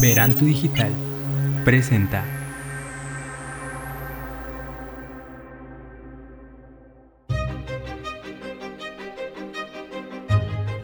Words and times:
Veranto 0.00 0.46
Digital 0.46 0.90
presenta 1.62 2.24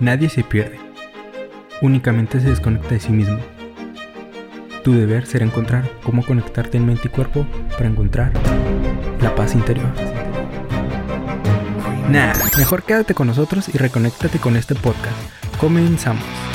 Nadie 0.01 0.29
se 0.29 0.44
pierde, 0.44 0.79
únicamente 1.81 2.38
se 2.40 2.51
desconecta 2.51 2.90
de 2.90 3.01
sí 3.01 3.10
mismo. 3.10 3.38
Tu 4.85 4.92
deber 4.92 5.24
será 5.24 5.46
encontrar 5.46 5.90
cómo 6.03 6.22
conectarte 6.22 6.76
en 6.76 6.85
mente 6.85 7.08
y 7.08 7.10
cuerpo 7.10 7.46
para 7.71 7.87
encontrar 7.87 8.30
la 9.22 9.35
paz 9.35 9.54
interior. 9.54 9.90
Nah, 12.10 12.35
mejor 12.58 12.83
quédate 12.83 13.14
con 13.14 13.28
nosotros 13.28 13.71
y 13.72 13.78
reconéctate 13.78 14.38
con 14.38 14.56
este 14.56 14.74
podcast. 14.74 15.17
Comenzamos. 15.58 16.45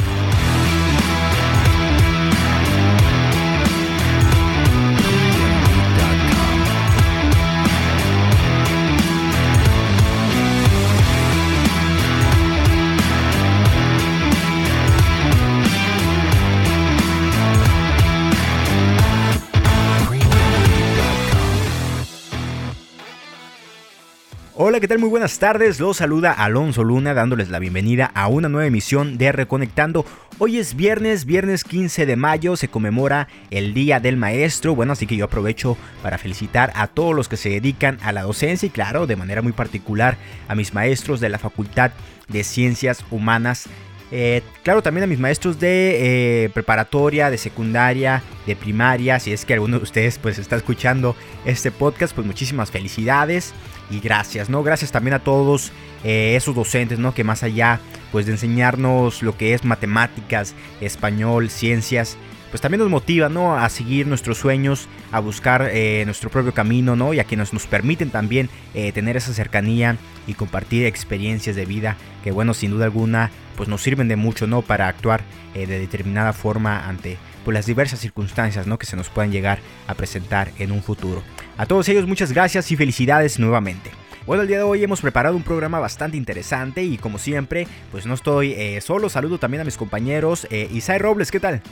¿Qué 24.81 24.87
tal? 24.87 24.97
Muy 24.97 25.09
buenas 25.09 25.37
tardes. 25.37 25.79
Los 25.79 25.97
saluda 25.97 26.31
Alonso 26.31 26.83
Luna 26.83 27.13
dándoles 27.13 27.49
la 27.49 27.59
bienvenida 27.59 28.09
a 28.15 28.27
una 28.27 28.49
nueva 28.49 28.65
emisión 28.65 29.19
de 29.19 29.31
Reconectando. 29.31 30.07
Hoy 30.39 30.57
es 30.57 30.75
viernes, 30.75 31.25
viernes 31.25 31.63
15 31.63 32.07
de 32.07 32.15
mayo, 32.15 32.55
se 32.55 32.67
conmemora 32.67 33.27
el 33.51 33.75
Día 33.75 33.99
del 33.99 34.17
Maestro. 34.17 34.73
Bueno, 34.73 34.93
así 34.93 35.05
que 35.05 35.15
yo 35.15 35.25
aprovecho 35.25 35.77
para 36.01 36.17
felicitar 36.17 36.73
a 36.73 36.87
todos 36.87 37.13
los 37.13 37.29
que 37.29 37.37
se 37.37 37.49
dedican 37.49 37.99
a 38.01 38.11
la 38.11 38.23
docencia 38.23 38.65
y 38.65 38.71
claro, 38.71 39.05
de 39.05 39.15
manera 39.15 39.43
muy 39.43 39.51
particular 39.51 40.17
a 40.47 40.55
mis 40.55 40.73
maestros 40.73 41.19
de 41.19 41.29
la 41.29 41.37
Facultad 41.37 41.91
de 42.27 42.43
Ciencias 42.43 43.05
Humanas 43.11 43.69
eh, 44.11 44.41
claro, 44.63 44.83
también 44.83 45.05
a 45.05 45.07
mis 45.07 45.19
maestros 45.19 45.59
de 45.59 46.45
eh, 46.45 46.49
preparatoria, 46.49 47.29
de 47.29 47.37
secundaria, 47.37 48.21
de 48.45 48.55
primaria. 48.57 49.19
Si 49.19 49.31
es 49.31 49.45
que 49.45 49.53
alguno 49.53 49.77
de 49.77 49.83
ustedes 49.83 50.19
pues 50.19 50.37
está 50.37 50.57
escuchando 50.57 51.15
este 51.45 51.71
podcast, 51.71 52.13
pues 52.13 52.27
muchísimas 52.27 52.71
felicidades 52.71 53.53
y 53.89 54.01
gracias, 54.01 54.49
¿no? 54.49 54.63
Gracias 54.63 54.91
también 54.91 55.13
a 55.13 55.19
todos 55.19 55.71
eh, 56.03 56.35
esos 56.35 56.53
docentes, 56.55 56.99
¿no? 56.99 57.13
Que 57.13 57.23
más 57.23 57.43
allá 57.43 57.79
pues 58.11 58.25
de 58.25 58.33
enseñarnos 58.33 59.23
lo 59.23 59.37
que 59.37 59.53
es 59.53 59.63
matemáticas, 59.63 60.55
español, 60.81 61.49
ciencias, 61.49 62.17
pues 62.51 62.59
también 62.61 62.79
nos 62.79 62.89
motiva, 62.89 63.29
¿no? 63.29 63.57
A 63.57 63.67
seguir 63.69 64.05
nuestros 64.07 64.37
sueños, 64.37 64.87
a 65.11 65.21
buscar 65.21 65.69
eh, 65.71 66.03
nuestro 66.05 66.29
propio 66.29 66.53
camino, 66.53 66.97
¿no? 66.97 67.13
Y 67.13 67.19
a 67.19 67.23
quienes 67.23 67.53
nos 67.53 67.65
permiten 67.65 68.09
también 68.09 68.49
eh, 68.73 68.91
tener 68.91 69.15
esa 69.15 69.33
cercanía 69.33 69.97
y 70.27 70.33
compartir 70.33 70.85
experiencias 70.85 71.55
de 71.55 71.65
vida 71.65 71.95
que, 72.23 72.31
bueno, 72.31 72.53
sin 72.53 72.71
duda 72.71 72.85
alguna, 72.85 73.31
pues 73.55 73.69
nos 73.69 73.81
sirven 73.81 74.09
de 74.09 74.17
mucho, 74.17 74.47
¿no? 74.47 74.61
Para 74.61 74.89
actuar 74.89 75.21
eh, 75.55 75.65
de 75.65 75.79
determinada 75.79 76.33
forma 76.33 76.87
ante 76.87 77.17
pues, 77.45 77.55
las 77.55 77.65
diversas 77.65 77.99
circunstancias, 77.99 78.67
¿no? 78.67 78.77
Que 78.77 78.85
se 78.85 78.97
nos 78.97 79.07
puedan 79.07 79.31
llegar 79.31 79.59
a 79.87 79.93
presentar 79.93 80.51
en 80.59 80.73
un 80.73 80.83
futuro. 80.83 81.23
A 81.57 81.65
todos 81.65 81.87
ellos, 81.87 82.05
muchas 82.05 82.33
gracias 82.33 82.69
y 82.69 82.75
felicidades 82.75 83.39
nuevamente. 83.39 83.91
Bueno, 84.27 84.43
el 84.43 84.49
día 84.49 84.57
de 84.57 84.63
hoy 84.63 84.83
hemos 84.83 85.01
preparado 85.01 85.35
un 85.35 85.41
programa 85.41 85.79
bastante 85.79 86.15
interesante 86.15 86.83
y 86.83 86.97
como 86.97 87.17
siempre, 87.17 87.65
pues 87.91 88.05
no 88.05 88.13
estoy 88.13 88.55
solo, 88.79 89.09
saludo 89.09 89.39
también 89.39 89.61
a 89.61 89.63
mis 89.63 89.77
compañeros. 89.77 90.47
Isai 90.51 90.99
Robles, 90.99 91.31
¿qué 91.31 91.39
tal? 91.39 91.63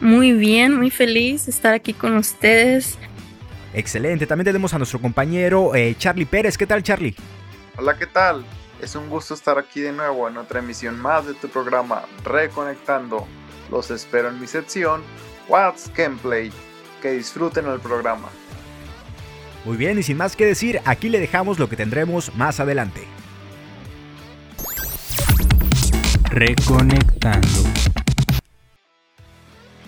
Muy 0.00 0.32
bien, 0.32 0.76
muy 0.76 0.90
feliz 0.90 1.46
de 1.46 1.52
estar 1.52 1.74
aquí 1.74 1.92
con 1.92 2.16
ustedes. 2.16 2.98
Excelente, 3.72 4.26
también 4.26 4.44
tenemos 4.44 4.72
a 4.74 4.78
nuestro 4.78 5.00
compañero 5.00 5.74
eh, 5.74 5.94
Charlie 5.98 6.26
Pérez. 6.26 6.56
¿Qué 6.56 6.66
tal, 6.66 6.82
Charlie? 6.82 7.14
Hola, 7.76 7.96
¿qué 7.98 8.06
tal? 8.06 8.44
Es 8.80 8.94
un 8.94 9.08
gusto 9.08 9.34
estar 9.34 9.58
aquí 9.58 9.80
de 9.80 9.92
nuevo 9.92 10.28
en 10.28 10.36
otra 10.36 10.60
emisión 10.60 11.00
más 11.00 11.26
de 11.26 11.34
tu 11.34 11.48
programa 11.48 12.02
Reconectando. 12.24 13.26
Los 13.70 13.90
espero 13.90 14.28
en 14.28 14.40
mi 14.40 14.46
sección 14.46 15.02
What's 15.48 15.90
Gameplay. 15.96 16.52
Que 17.02 17.12
disfruten 17.12 17.66
el 17.66 17.80
programa. 17.80 18.28
Muy 19.64 19.76
bien, 19.76 19.98
y 19.98 20.02
sin 20.02 20.16
más 20.16 20.36
que 20.36 20.46
decir, 20.46 20.80
aquí 20.84 21.08
le 21.08 21.20
dejamos 21.20 21.58
lo 21.58 21.68
que 21.68 21.76
tendremos 21.76 22.34
más 22.36 22.60
adelante. 22.60 23.02
Reconectando. 26.30 27.48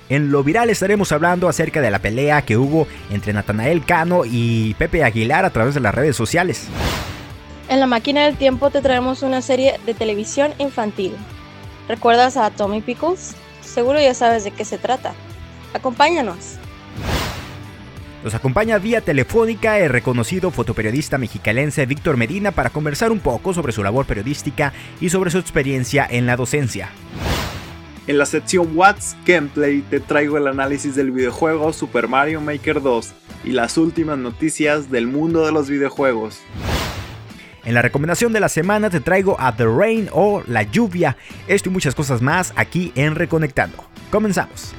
En 0.09 0.31
lo 0.31 0.45
viral 0.45 0.71
estaremos 0.71 1.11
hablando 1.11 1.49
acerca 1.49 1.81
de 1.81 1.91
la 1.91 1.99
pelea 1.99 2.43
que 2.43 2.57
hubo 2.57 2.87
entre 3.11 3.33
Natanael 3.33 3.85
Cano 3.85 4.23
y 4.25 4.75
Pepe 4.75 5.03
Aguilar 5.03 5.45
a 5.45 5.51
través 5.51 5.75
de 5.75 5.81
las 5.81 5.95
redes 5.95 6.15
sociales. 6.15 6.69
En 7.69 7.81
la 7.81 7.87
máquina 7.87 8.25
del 8.25 8.37
tiempo 8.37 8.71
te 8.71 8.81
traemos 8.81 9.23
una 9.23 9.43
serie 9.43 9.81
de 9.85 9.95
televisión 9.95 10.53
infantil. 10.59 11.13
¿Recuerdas 11.89 12.37
a 12.37 12.51
Tommy 12.51 12.81
Pickles? 12.81 13.35
Seguro 13.63 14.01
ya 14.01 14.15
sabes 14.15 14.45
de 14.45 14.53
qué 14.53 14.65
se 14.65 14.79
trata. 14.79 15.13
Acompáñanos. 15.75 16.59
Nos 18.23 18.35
acompaña 18.35 18.79
vía 18.79 19.01
telefónica 19.01 19.79
el 19.79 19.91
reconocido 19.91 20.51
fotoperiodista 20.53 21.19
mexicalense 21.19 21.85
Víctor 21.87 22.17
Medina 22.17 22.53
para 22.53 22.71
conversar 22.71 23.11
un 23.11 23.21
poco 23.21 23.53
sobre 23.55 23.73
su 23.73 23.83
labor 23.83 24.07
periodística 24.07 24.73
y 25.01 25.11
sobre 25.11 25.31
su 25.31 25.39
experiencia 25.39 26.07
en 26.09 26.27
la 26.27 26.37
docencia. 26.37 26.91
En 28.07 28.19
la 28.19 28.27
sección 28.27 28.71
What's 28.77 29.17
Gameplay 29.27 29.81
te 29.81 29.99
traigo 29.99 30.39
el 30.39 30.47
análisis 30.47 30.95
del 30.95 31.11
videojuego 31.11 31.73
Super 31.73 32.07
Mario 32.07 32.41
Maker 32.41 32.81
2 32.81 33.13
y 33.43 33.51
las 33.51 33.77
últimas 33.77 34.17
noticias 34.17 34.93
del 34.93 35.09
mundo 35.09 35.45
de 35.45 35.51
los 35.51 35.69
videojuegos. 35.69 36.39
En 37.65 37.75
la 37.75 37.83
recomendación 37.83 38.33
de 38.33 38.39
la 38.39 38.49
semana 38.49 38.91
te 38.91 39.01
traigo 39.01 39.37
a 39.41 39.57
The 39.57 39.65
Rain 39.67 40.09
o 40.13 40.45
La 40.47 40.63
Lluvia, 40.63 41.17
esto 41.49 41.69
y 41.69 41.73
muchas 41.73 41.97
cosas 41.97 42.23
más 42.23 42.53
aquí 42.55 42.93
en 42.95 43.17
Reconectando. 43.17 43.85
Comenzamos. 44.13 44.73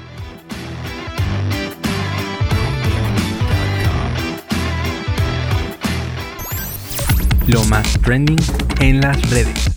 Lo 7.45 7.61
más 7.65 7.99
trending 8.01 8.39
en 8.79 9.01
las 9.01 9.29
redes. 9.29 9.76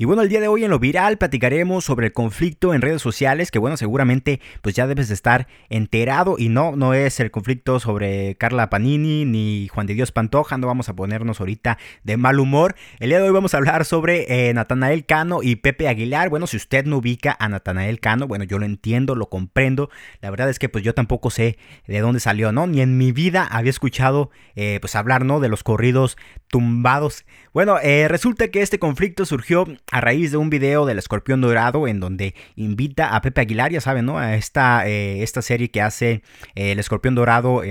Y 0.00 0.06
bueno, 0.06 0.22
el 0.22 0.30
día 0.30 0.40
de 0.40 0.48
hoy 0.48 0.64
en 0.64 0.70
lo 0.70 0.78
viral 0.78 1.18
platicaremos 1.18 1.84
sobre 1.84 2.06
el 2.06 2.14
conflicto 2.14 2.72
en 2.72 2.80
redes 2.80 3.02
sociales, 3.02 3.50
que 3.50 3.58
bueno, 3.58 3.76
seguramente 3.76 4.40
pues 4.62 4.74
ya 4.74 4.86
debes 4.86 5.08
de 5.08 5.14
estar 5.14 5.46
enterado 5.68 6.36
y 6.38 6.48
no, 6.48 6.74
no 6.74 6.94
es 6.94 7.20
el 7.20 7.30
conflicto 7.30 7.80
sobre 7.80 8.34
Carla 8.36 8.70
Panini 8.70 9.26
ni 9.26 9.68
Juan 9.68 9.86
de 9.86 9.92
Dios 9.92 10.10
Pantoja, 10.10 10.56
no 10.56 10.68
vamos 10.68 10.88
a 10.88 10.96
ponernos 10.96 11.40
ahorita 11.40 11.76
de 12.02 12.16
mal 12.16 12.40
humor. 12.40 12.76
El 12.98 13.10
día 13.10 13.18
de 13.18 13.26
hoy 13.26 13.34
vamos 13.34 13.52
a 13.52 13.58
hablar 13.58 13.84
sobre 13.84 14.48
eh, 14.48 14.54
Natanael 14.54 15.04
Cano 15.04 15.42
y 15.42 15.56
Pepe 15.56 15.86
Aguilar. 15.86 16.30
Bueno, 16.30 16.46
si 16.46 16.56
usted 16.56 16.86
no 16.86 16.96
ubica 16.96 17.36
a 17.38 17.50
Natanael 17.50 18.00
Cano, 18.00 18.26
bueno, 18.26 18.44
yo 18.44 18.58
lo 18.58 18.64
entiendo, 18.64 19.14
lo 19.14 19.28
comprendo. 19.28 19.90
La 20.22 20.30
verdad 20.30 20.48
es 20.48 20.58
que 20.58 20.70
pues 20.70 20.82
yo 20.82 20.94
tampoco 20.94 21.28
sé 21.28 21.58
de 21.86 22.00
dónde 22.00 22.20
salió, 22.20 22.52
¿no? 22.52 22.66
Ni 22.66 22.80
en 22.80 22.96
mi 22.96 23.12
vida 23.12 23.44
había 23.44 23.68
escuchado 23.68 24.30
eh, 24.54 24.78
pues 24.80 24.96
hablar, 24.96 25.26
¿no? 25.26 25.40
De 25.40 25.50
los 25.50 25.62
corridos 25.62 26.16
tumbados. 26.48 27.26
Bueno, 27.52 27.78
eh, 27.82 28.08
resulta 28.08 28.48
que 28.48 28.62
este 28.62 28.78
conflicto 28.78 29.26
surgió 29.26 29.66
a 29.90 30.00
raíz 30.00 30.30
de 30.30 30.36
un 30.36 30.50
video 30.50 30.86
del 30.86 30.98
Escorpión 30.98 31.40
Dorado 31.40 31.86
en 31.88 32.00
donde 32.00 32.34
invita 32.56 33.14
a 33.14 33.20
Pepe 33.22 33.42
Aguilar, 33.42 33.72
ya 33.72 33.80
saben, 33.80 34.06
¿no? 34.06 34.18
A 34.18 34.34
esta, 34.36 34.88
eh, 34.88 35.22
esta 35.22 35.42
serie 35.42 35.70
que 35.70 35.82
hace 35.82 36.22
eh, 36.54 36.72
el 36.72 36.78
Escorpión 36.78 37.14
Dorado. 37.14 37.62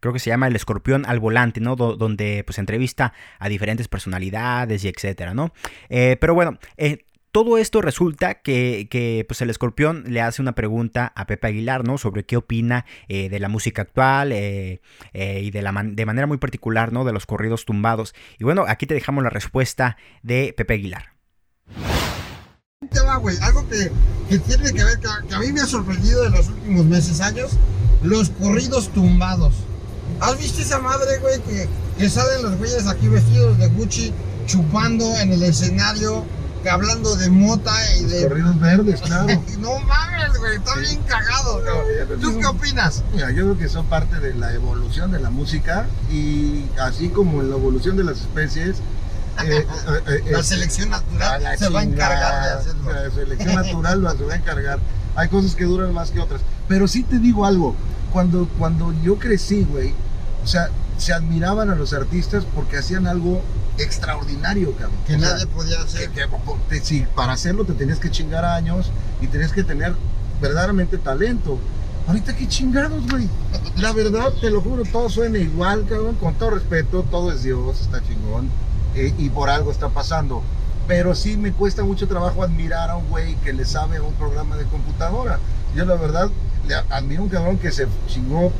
creo 0.00 0.12
que 0.12 0.18
se 0.18 0.30
llama 0.30 0.46
El 0.46 0.56
Escorpión 0.56 1.04
al 1.06 1.20
Volante, 1.20 1.60
¿no? 1.60 1.76
donde 1.76 2.42
pues 2.46 2.58
entrevista 2.58 3.12
a 3.38 3.48
diferentes 3.48 3.88
personalidades 3.88 4.84
y 4.84 4.88
etcétera, 4.88 5.34
¿no? 5.34 5.52
pero 5.88 6.34
bueno, 6.34 6.58
todo 7.32 7.58
esto 7.58 7.80
resulta 7.80 8.34
que, 8.34 9.24
pues 9.28 9.40
el 9.40 9.50
escorpión 9.50 10.04
le 10.08 10.20
hace 10.20 10.42
una 10.42 10.54
pregunta 10.54 11.12
a 11.14 11.26
Pepe 11.26 11.46
Aguilar, 11.46 11.86
¿no? 11.86 11.96
Sobre 11.96 12.24
qué 12.24 12.36
opina 12.36 12.86
eh, 13.08 13.28
de 13.28 13.38
la 13.38 13.48
música 13.48 13.82
actual 13.82 14.32
eh, 14.32 14.80
eh, 15.12 15.40
y 15.42 15.50
de, 15.50 15.62
la 15.62 15.72
de 15.84 16.06
manera 16.06 16.26
muy 16.26 16.38
particular, 16.38 16.92
¿no? 16.92 17.04
De 17.04 17.12
los 17.12 17.26
corridos 17.26 17.64
tumbados. 17.64 18.14
Y 18.38 18.44
bueno, 18.44 18.64
aquí 18.66 18.86
te 18.86 18.94
dejamos 18.94 19.22
la 19.22 19.30
respuesta 19.30 19.96
de 20.22 20.52
Pepe 20.56 20.74
Aguilar. 20.74 21.19
Algo 23.42 23.66
que, 23.68 23.92
tiene 24.38 24.72
que 24.72 24.84
ver, 24.84 24.98
que, 24.98 25.34
a 25.34 25.38
mí 25.38 25.52
me 25.52 25.60
ha 25.60 25.66
sorprendido 25.66 26.24
en 26.26 26.32
los 26.32 26.48
últimos 26.48 26.84
meses, 26.86 27.20
años, 27.20 27.52
los 28.02 28.30
corridos 28.30 28.88
tumbados. 28.92 29.54
¿Has 30.20 30.38
visto 30.38 30.60
esa 30.60 30.78
madre, 30.80 31.18
güey, 31.18 31.40
que, 31.42 31.68
que 31.98 32.10
salen 32.10 32.42
los 32.42 32.56
güeyes 32.58 32.86
aquí 32.86 33.08
vestidos 33.08 33.58
de 33.58 33.68
Gucci 33.68 34.12
chupando 34.46 35.16
en 35.18 35.32
el 35.32 35.42
escenario? 35.42 36.24
hablando 36.68 37.16
de 37.16 37.30
mota 37.30 37.72
y 37.96 38.04
de. 38.04 38.28
Corridos 38.28 38.60
verdes, 38.60 39.00
claro. 39.00 39.26
no 39.60 39.78
mames, 39.80 40.38
güey, 40.38 40.56
está 40.56 40.74
bien 40.76 41.00
cagado, 41.06 41.62
¿Tú 42.20 42.38
qué 42.38 42.46
opinas? 42.46 43.02
Mira, 43.14 43.30
yo 43.30 43.44
creo 43.44 43.58
que 43.58 43.68
son 43.68 43.86
parte 43.86 44.20
de 44.20 44.34
la 44.34 44.52
evolución 44.52 45.10
de 45.10 45.20
la 45.20 45.30
música 45.30 45.86
y 46.10 46.66
así 46.78 47.08
como 47.08 47.40
en 47.40 47.50
la 47.50 47.56
evolución 47.56 47.96
de 47.96 48.04
las 48.04 48.20
especies. 48.20 48.76
Eh, 49.42 49.66
eh, 49.66 50.22
eh, 50.26 50.30
la 50.32 50.42
selección 50.42 50.90
natural 50.90 51.42
se 51.58 51.68
va 51.70 51.80
a 51.80 51.82
encargar 51.84 52.44
de 52.44 52.50
hacerlo. 52.60 52.90
sea, 52.90 53.10
selección 53.10 53.54
natural 53.54 54.02
las 54.02 54.18
voy 54.18 54.32
a 54.32 54.36
encargar. 54.36 54.78
Hay 55.16 55.28
cosas 55.28 55.54
que 55.54 55.64
duran 55.64 55.92
más 55.94 56.10
que 56.10 56.20
otras. 56.20 56.40
Pero 56.68 56.86
sí 56.88 57.02
te 57.02 57.18
digo 57.18 57.46
algo, 57.46 57.74
cuando, 58.12 58.48
cuando 58.58 58.92
yo 59.02 59.18
crecí, 59.18 59.64
güey, 59.64 59.94
o 60.44 60.46
sea, 60.46 60.68
se 60.98 61.12
admiraban 61.14 61.70
a 61.70 61.74
los 61.74 61.92
artistas 61.94 62.44
porque 62.54 62.76
hacían 62.78 63.06
algo 63.06 63.42
extraordinario, 63.78 64.72
cabrón. 64.76 64.96
Que 65.06 65.16
O 65.16 65.18
sea, 65.20 65.30
nadie 65.32 65.46
podía 65.46 65.80
hacer. 65.80 66.10
que- 66.10 66.26
que- 66.68 66.80
si 66.84 67.00
para 67.14 67.32
hacerlo 67.32 67.64
te 67.64 67.72
tenías 67.72 67.98
que 67.98 68.10
chingar 68.10 68.44
años 68.44 68.90
y 69.20 69.26
tenías 69.26 69.52
que 69.52 69.64
tener 69.64 69.94
verdaderamente 70.40 70.98
talento. 70.98 71.58
Ahorita 72.06 72.34
qué 72.34 72.48
chingados, 72.48 73.06
güey. 73.10 73.28
La 73.76 73.92
verdad, 73.92 74.32
te 74.40 74.50
lo 74.50 74.60
juro, 74.60 74.82
todo 74.84 75.08
suena 75.08 75.38
igual, 75.38 75.86
cabrón. 75.88 76.16
Con 76.16 76.34
todo 76.34 76.50
respeto, 76.50 77.04
todo 77.10 77.32
es 77.32 77.42
Dios, 77.42 77.80
está 77.80 78.02
chingón. 78.02 78.48
Eh, 78.94 79.14
y 79.18 79.30
por 79.30 79.50
algo 79.50 79.70
está 79.70 79.88
pasando. 79.88 80.42
Pero 80.86 81.14
sí 81.14 81.36
me 81.36 81.52
cuesta 81.52 81.84
mucho 81.84 82.08
trabajo 82.08 82.42
admirar 82.42 82.90
a 82.90 82.96
un 82.96 83.08
güey 83.08 83.36
que 83.36 83.52
le 83.52 83.64
sabe 83.64 83.98
a 83.98 84.02
un 84.02 84.14
programa 84.14 84.56
de 84.56 84.64
computadora. 84.64 85.38
Yo 85.74 85.84
la 85.84 85.94
verdad, 85.94 86.30
le 86.66 86.74
admiro 86.74 87.22
a 87.22 87.24
un 87.24 87.30
cabrón 87.30 87.58
que 87.58 87.70
se 87.70 87.86
chingó 88.08 88.52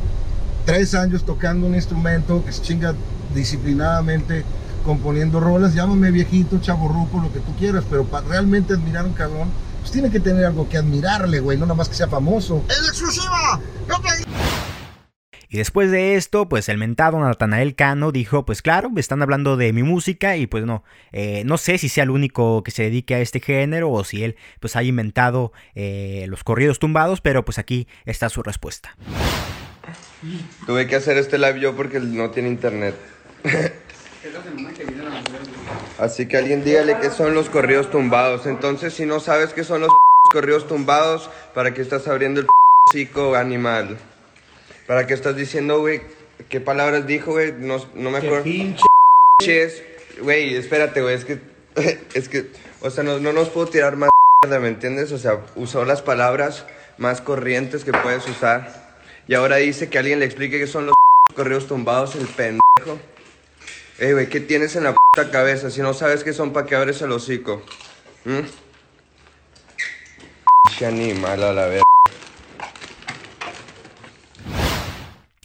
tres 0.64 0.94
años 0.94 1.24
tocando 1.24 1.66
un 1.66 1.74
instrumento, 1.74 2.44
que 2.44 2.52
se 2.52 2.62
chinga 2.62 2.94
disciplinadamente 3.34 4.44
componiendo 4.84 5.40
rolas, 5.40 5.74
llámame 5.74 6.10
viejito, 6.10 6.58
chaborruco, 6.60 7.20
lo 7.20 7.32
que 7.32 7.40
tú 7.40 7.54
quieras, 7.56 7.84
pero 7.88 8.04
para 8.04 8.26
realmente 8.26 8.74
admirar 8.74 9.04
a 9.04 9.08
un 9.08 9.12
cabrón, 9.12 9.48
pues 9.80 9.92
tiene 9.92 10.10
que 10.10 10.20
tener 10.20 10.44
algo 10.44 10.68
que 10.68 10.78
admirarle, 10.78 11.40
güey, 11.40 11.58
no 11.58 11.66
nada 11.66 11.74
más 11.74 11.88
que 11.88 11.94
sea 11.94 12.08
famoso. 12.08 12.62
¡En 12.68 12.84
exclusiva! 12.86 13.60
Pepe 13.86 14.24
Y 15.52 15.58
después 15.58 15.90
de 15.90 16.14
esto, 16.14 16.48
pues 16.48 16.68
el 16.68 16.78
mentado 16.78 17.18
Natanael 17.18 17.74
Cano 17.74 18.12
dijo, 18.12 18.46
pues 18.46 18.62
claro, 18.62 18.88
me 18.88 19.00
están 19.00 19.20
hablando 19.20 19.56
de 19.56 19.72
mi 19.72 19.82
música 19.82 20.36
y 20.36 20.46
pues 20.46 20.64
no, 20.64 20.84
eh, 21.10 21.42
no 21.44 21.58
sé 21.58 21.76
si 21.76 21.88
sea 21.88 22.04
el 22.04 22.10
único 22.10 22.62
que 22.62 22.70
se 22.70 22.84
dedique 22.84 23.16
a 23.16 23.20
este 23.20 23.40
género 23.40 23.90
o 23.90 24.04
si 24.04 24.22
él 24.22 24.36
pues 24.60 24.76
haya 24.76 24.88
inventado 24.88 25.52
eh, 25.74 26.26
los 26.28 26.44
corridos 26.44 26.78
tumbados, 26.78 27.20
pero 27.20 27.44
pues 27.44 27.58
aquí 27.58 27.88
está 28.06 28.28
su 28.28 28.44
respuesta. 28.44 28.96
Tuve 30.66 30.86
que 30.86 30.94
hacer 30.94 31.16
este 31.16 31.36
live 31.36 31.58
yo 31.58 31.74
porque 31.74 31.98
no 31.98 32.30
tiene 32.30 32.48
internet. 32.48 32.94
Así 35.98 36.26
que 36.26 36.36
alguien 36.36 36.62
dígale 36.62 36.96
qué 37.00 37.10
son 37.10 37.34
los 37.34 37.48
corridos 37.48 37.90
tumbados. 37.90 38.46
Entonces, 38.46 38.94
si 38.94 39.04
no 39.04 39.18
sabes 39.18 39.52
qué 39.52 39.64
son 39.64 39.80
los 39.80 39.90
corridos 40.30 40.68
tumbados, 40.68 41.28
¿para 41.54 41.74
qué 41.74 41.82
estás 41.82 42.06
abriendo 42.06 42.40
el 42.40 42.46
psico 42.92 43.34
animal? 43.34 43.98
¿Para 44.90 45.06
qué 45.06 45.14
estás 45.14 45.36
diciendo, 45.36 45.78
güey? 45.78 46.00
¿Qué 46.48 46.60
palabras 46.60 47.06
dijo, 47.06 47.30
güey? 47.30 47.52
No, 47.52 47.76
no 47.94 48.10
me 48.10 48.18
acuerdo. 48.18 48.42
Pinches. 48.42 49.84
Güey, 50.20 50.56
espérate, 50.56 51.00
güey. 51.00 51.14
Es 51.14 51.24
que, 51.24 51.38
es 52.14 52.28
que, 52.28 52.50
o 52.80 52.90
sea, 52.90 53.04
no, 53.04 53.20
no 53.20 53.32
nos 53.32 53.50
puedo 53.50 53.68
tirar 53.68 53.94
más 53.94 54.10
mierda, 54.42 54.58
¿me 54.58 54.66
entiendes? 54.66 55.12
O 55.12 55.18
sea, 55.18 55.44
usó 55.54 55.84
las 55.84 56.02
palabras 56.02 56.66
más 56.98 57.20
corrientes 57.20 57.84
que 57.84 57.92
puedes 57.92 58.26
usar. 58.26 58.96
Y 59.28 59.34
ahora 59.34 59.58
dice 59.58 59.88
que 59.88 59.98
alguien 60.00 60.18
le 60.18 60.26
explique 60.26 60.58
qué 60.58 60.66
son 60.66 60.86
los 60.86 60.96
corridos 61.36 61.68
tumbados, 61.68 62.16
el 62.16 62.26
pendejo. 62.26 62.98
Ey, 64.00 64.10
güey, 64.10 64.28
¿qué 64.28 64.40
tienes 64.40 64.74
en 64.74 64.82
la 64.82 64.96
puta 64.96 65.30
cabeza? 65.30 65.70
Si 65.70 65.82
no 65.82 65.94
sabes 65.94 66.24
qué 66.24 66.32
son, 66.32 66.52
¿para 66.52 66.66
qué 66.66 66.74
abres 66.74 67.00
el 67.00 67.12
hocico? 67.12 67.62
¿Mm? 68.24 68.40
Animal 70.84 71.44
a 71.44 71.52
la 71.52 71.66
verga. 71.66 71.89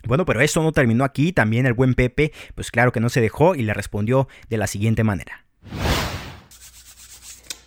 Bueno, 0.05 0.25
pero 0.25 0.41
esto 0.41 0.61
no 0.61 0.71
terminó 0.71 1.03
aquí, 1.03 1.33
también 1.33 1.65
el 1.65 1.73
buen 1.73 1.93
Pepe, 1.93 2.31
pues 2.53 2.71
claro 2.71 2.91
que 2.91 2.99
no 2.99 3.09
se 3.09 3.21
dejó 3.21 3.55
y 3.55 3.63
le 3.63 3.73
respondió 3.73 4.27
de 4.49 4.57
la 4.57 4.67
siguiente 4.67 5.03
manera. 5.03 5.45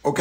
Ok, 0.03 0.21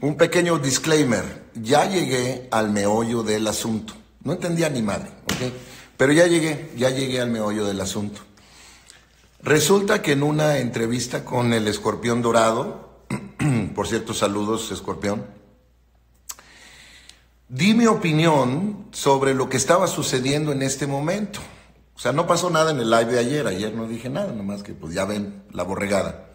un 0.00 0.16
pequeño 0.16 0.58
disclaimer. 0.58 1.50
Ya 1.54 1.88
llegué 1.88 2.48
al 2.50 2.70
meollo 2.70 3.22
del 3.22 3.46
asunto. 3.46 3.94
No 4.22 4.32
entendía 4.32 4.68
ni 4.68 4.82
madre, 4.82 5.10
ok. 5.24 5.52
Pero 5.96 6.12
ya 6.12 6.26
llegué, 6.26 6.70
ya 6.76 6.90
llegué 6.90 7.20
al 7.20 7.30
meollo 7.30 7.66
del 7.66 7.80
asunto. 7.80 8.20
Resulta 9.42 10.02
que 10.02 10.12
en 10.12 10.22
una 10.22 10.58
entrevista 10.58 11.24
con 11.24 11.52
el 11.52 11.66
escorpión 11.68 12.20
dorado, 12.20 13.04
por 13.74 13.86
cierto, 13.86 14.12
saludos, 14.12 14.70
escorpión, 14.70 15.24
di 17.50 17.74
mi 17.74 17.86
opinión 17.86 18.86
sobre 18.92 19.34
lo 19.34 19.48
que 19.48 19.56
estaba 19.56 19.88
sucediendo 19.88 20.52
en 20.52 20.62
este 20.62 20.86
momento. 20.86 21.40
O 21.96 21.98
sea, 21.98 22.12
no 22.12 22.26
pasó 22.26 22.48
nada 22.48 22.70
en 22.70 22.78
el 22.78 22.88
live 22.88 23.12
de 23.12 23.18
ayer, 23.18 23.46
ayer 23.46 23.74
no 23.74 23.86
dije 23.86 24.08
nada, 24.08 24.32
nomás 24.32 24.62
que 24.62 24.72
pues 24.72 24.94
ya 24.94 25.04
ven 25.04 25.42
la 25.50 25.64
borregada. 25.64 26.28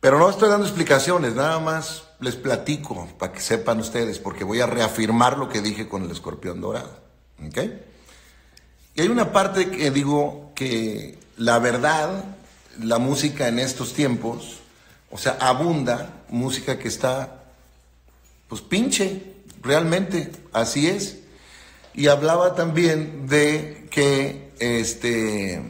Pero 0.00 0.18
no 0.18 0.30
estoy 0.30 0.48
dando 0.48 0.66
explicaciones, 0.66 1.34
nada 1.34 1.58
más 1.58 2.04
les 2.20 2.36
platico 2.36 3.08
para 3.18 3.32
que 3.32 3.40
sepan 3.40 3.80
ustedes, 3.80 4.18
porque 4.20 4.44
voy 4.44 4.60
a 4.60 4.66
reafirmar 4.66 5.36
lo 5.38 5.48
que 5.48 5.60
dije 5.60 5.88
con 5.88 6.04
el 6.04 6.10
escorpión 6.10 6.60
dorado. 6.60 7.00
¿Ok? 7.44 7.58
Y 8.94 9.00
hay 9.00 9.08
una 9.08 9.32
parte 9.32 9.70
que 9.70 9.90
digo 9.90 10.52
que 10.54 11.18
la 11.36 11.58
verdad, 11.58 12.24
la 12.80 12.98
música 12.98 13.48
en 13.48 13.58
estos 13.58 13.92
tiempos, 13.92 14.60
o 15.10 15.18
sea, 15.18 15.36
abunda 15.40 16.22
música 16.28 16.78
que 16.78 16.88
está, 16.88 17.44
pues 18.48 18.60
pinche, 18.60 19.33
realmente, 19.64 20.30
así 20.52 20.88
es. 20.88 21.18
Y 21.94 22.08
hablaba 22.08 22.54
también 22.54 23.26
de 23.26 23.86
que, 23.90 24.52
este, 24.58 25.62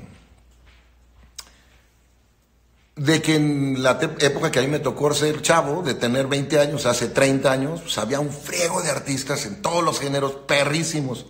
de 2.96 3.22
que 3.22 3.36
en 3.36 3.82
la 3.82 3.98
época 4.18 4.50
que 4.50 4.58
a 4.58 4.62
mí 4.62 4.68
me 4.68 4.78
tocó 4.78 5.12
ser 5.12 5.42
chavo, 5.42 5.82
de 5.82 5.94
tener 5.94 6.26
20 6.26 6.60
años, 6.60 6.86
hace 6.86 7.08
30 7.08 7.50
años, 7.50 7.80
pues 7.82 7.98
había 7.98 8.20
un 8.20 8.30
friego 8.30 8.82
de 8.82 8.90
artistas 8.90 9.46
en 9.46 9.60
todos 9.62 9.84
los 9.84 10.00
géneros, 10.00 10.32
perrísimos. 10.46 11.26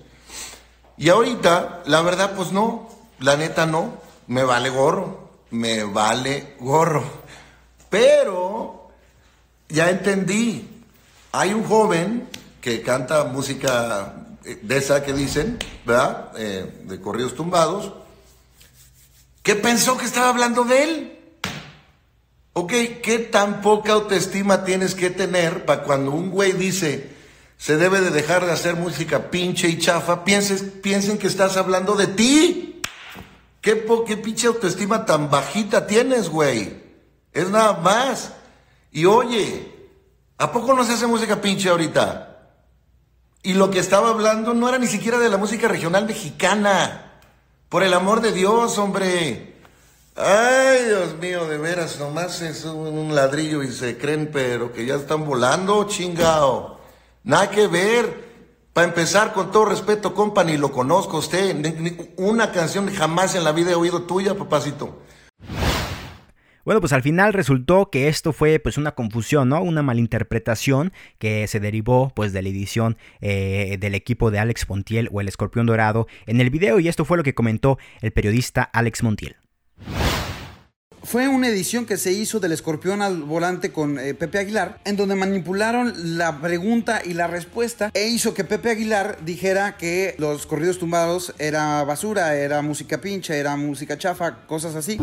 Y 0.96 1.08
ahorita, 1.08 1.82
la 1.86 2.02
verdad, 2.02 2.34
pues 2.36 2.52
no, 2.52 2.88
la 3.18 3.36
neta 3.36 3.66
no, 3.66 3.94
me 4.28 4.44
vale 4.44 4.70
gorro, 4.70 5.30
me 5.50 5.82
vale 5.82 6.54
gorro. 6.60 7.04
Pero 7.90 8.90
ya 9.68 9.90
entendí, 9.90 10.84
hay 11.32 11.52
un 11.52 11.64
joven 11.64 12.28
que 12.64 12.80
canta 12.80 13.24
música 13.24 14.14
eh, 14.42 14.58
de 14.62 14.78
esa 14.78 15.02
que 15.02 15.12
dicen, 15.12 15.58
¿verdad? 15.84 16.30
Eh, 16.38 16.84
de 16.84 16.98
corridos 16.98 17.34
tumbados, 17.34 17.92
que 19.42 19.54
pensó 19.54 19.98
que 19.98 20.06
estaba 20.06 20.30
hablando 20.30 20.64
de 20.64 20.82
él. 20.82 21.18
Ok, 22.54 22.72
¿qué 23.02 23.18
tan 23.30 23.60
poca 23.60 23.92
autoestima 23.92 24.64
tienes 24.64 24.94
que 24.94 25.10
tener 25.10 25.66
para 25.66 25.82
cuando 25.82 26.12
un 26.12 26.30
güey 26.30 26.52
dice 26.52 27.12
se 27.58 27.76
debe 27.76 28.00
de 28.00 28.08
dejar 28.10 28.46
de 28.46 28.52
hacer 28.52 28.76
música 28.76 29.30
pinche 29.30 29.68
y 29.68 29.78
chafa, 29.78 30.24
pienses, 30.24 30.62
piensen 30.62 31.18
que 31.18 31.26
estás 31.26 31.58
hablando 31.58 31.96
de 31.96 32.06
ti? 32.06 32.80
¿Qué, 33.60 33.84
qué 34.06 34.16
pinche 34.16 34.46
autoestima 34.46 35.04
tan 35.04 35.28
bajita 35.30 35.86
tienes, 35.86 36.30
güey? 36.30 36.82
Es 37.30 37.50
nada 37.50 37.74
más. 37.74 38.32
Y 38.90 39.04
oye, 39.04 39.70
¿a 40.38 40.50
poco 40.50 40.72
no 40.72 40.82
se 40.82 40.94
hace 40.94 41.06
música 41.06 41.42
pinche 41.42 41.68
ahorita? 41.68 42.30
Y 43.44 43.52
lo 43.52 43.70
que 43.70 43.78
estaba 43.78 44.08
hablando 44.08 44.54
no 44.54 44.70
era 44.70 44.78
ni 44.78 44.86
siquiera 44.86 45.18
de 45.18 45.28
la 45.28 45.36
música 45.36 45.68
regional 45.68 46.06
mexicana. 46.06 47.12
Por 47.68 47.82
el 47.82 47.92
amor 47.92 48.22
de 48.22 48.32
Dios, 48.32 48.78
hombre. 48.78 49.56
Ay, 50.16 50.84
Dios 50.86 51.14
mío, 51.20 51.46
de 51.46 51.58
veras, 51.58 51.98
nomás 51.98 52.40
es 52.40 52.64
un 52.64 53.14
ladrillo 53.14 53.62
y 53.62 53.70
se 53.70 53.98
creen, 53.98 54.30
pero 54.32 54.72
que 54.72 54.86
ya 54.86 54.94
están 54.94 55.26
volando, 55.26 55.86
chingao. 55.86 56.80
Nada 57.22 57.50
que 57.50 57.66
ver. 57.66 58.24
Para 58.72 58.86
empezar, 58.86 59.34
con 59.34 59.52
todo 59.52 59.66
respeto, 59.66 60.14
compa, 60.14 60.42
ni 60.42 60.56
lo 60.56 60.72
conozco 60.72 61.18
usted. 61.18 61.54
Una 62.16 62.50
canción 62.50 62.90
jamás 62.94 63.34
en 63.34 63.44
la 63.44 63.52
vida 63.52 63.72
he 63.72 63.74
oído 63.74 64.04
tuya, 64.04 64.34
papacito. 64.34 65.02
Bueno, 66.64 66.80
pues 66.80 66.94
al 66.94 67.02
final 67.02 67.34
resultó 67.34 67.90
que 67.90 68.08
esto 68.08 68.32
fue 68.32 68.58
pues 68.58 68.78
una 68.78 68.92
confusión, 68.92 69.50
¿no? 69.50 69.62
Una 69.62 69.82
malinterpretación 69.82 70.92
que 71.18 71.46
se 71.46 71.60
derivó 71.60 72.10
pues 72.14 72.32
de 72.32 72.40
la 72.40 72.48
edición 72.48 72.96
eh, 73.20 73.76
del 73.78 73.94
equipo 73.94 74.30
de 74.30 74.38
Alex 74.38 74.68
Montiel 74.68 75.10
o 75.12 75.20
el 75.20 75.28
Escorpión 75.28 75.66
Dorado 75.66 76.06
en 76.26 76.40
el 76.40 76.48
video 76.48 76.80
y 76.80 76.88
esto 76.88 77.04
fue 77.04 77.18
lo 77.18 77.22
que 77.22 77.34
comentó 77.34 77.78
el 78.00 78.12
periodista 78.12 78.62
Alex 78.62 79.02
Montiel. 79.02 79.36
Fue 81.02 81.28
una 81.28 81.48
edición 81.48 81.84
que 81.84 81.98
se 81.98 82.12
hizo 82.12 82.40
del 82.40 82.52
escorpión 82.52 83.02
al 83.02 83.22
volante 83.24 83.70
con 83.70 83.98
eh, 83.98 84.14
Pepe 84.14 84.38
Aguilar, 84.38 84.80
en 84.86 84.96
donde 84.96 85.14
manipularon 85.14 85.92
la 86.16 86.40
pregunta 86.40 87.02
y 87.04 87.12
la 87.12 87.26
respuesta 87.26 87.90
e 87.92 88.08
hizo 88.08 88.32
que 88.32 88.44
Pepe 88.44 88.70
Aguilar 88.70 89.18
dijera 89.22 89.76
que 89.76 90.14
los 90.16 90.46
corridos 90.46 90.78
tumbados 90.78 91.34
era 91.38 91.84
basura, 91.84 92.34
era 92.36 92.62
música 92.62 93.02
pincha, 93.02 93.36
era 93.36 93.54
música 93.54 93.98
chafa, 93.98 94.46
cosas 94.46 94.76
así. 94.76 94.98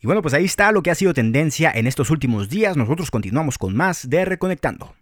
Y 0.00 0.06
bueno, 0.06 0.22
pues 0.22 0.32
ahí 0.34 0.44
está 0.44 0.70
lo 0.70 0.82
que 0.82 0.90
ha 0.90 0.94
sido 0.94 1.12
tendencia 1.12 1.72
en 1.74 1.86
estos 1.86 2.10
últimos 2.10 2.48
días. 2.48 2.76
Nosotros 2.76 3.10
continuamos 3.10 3.58
con 3.58 3.74
más 3.74 4.08
de 4.08 4.24
Reconectando. 4.24 4.94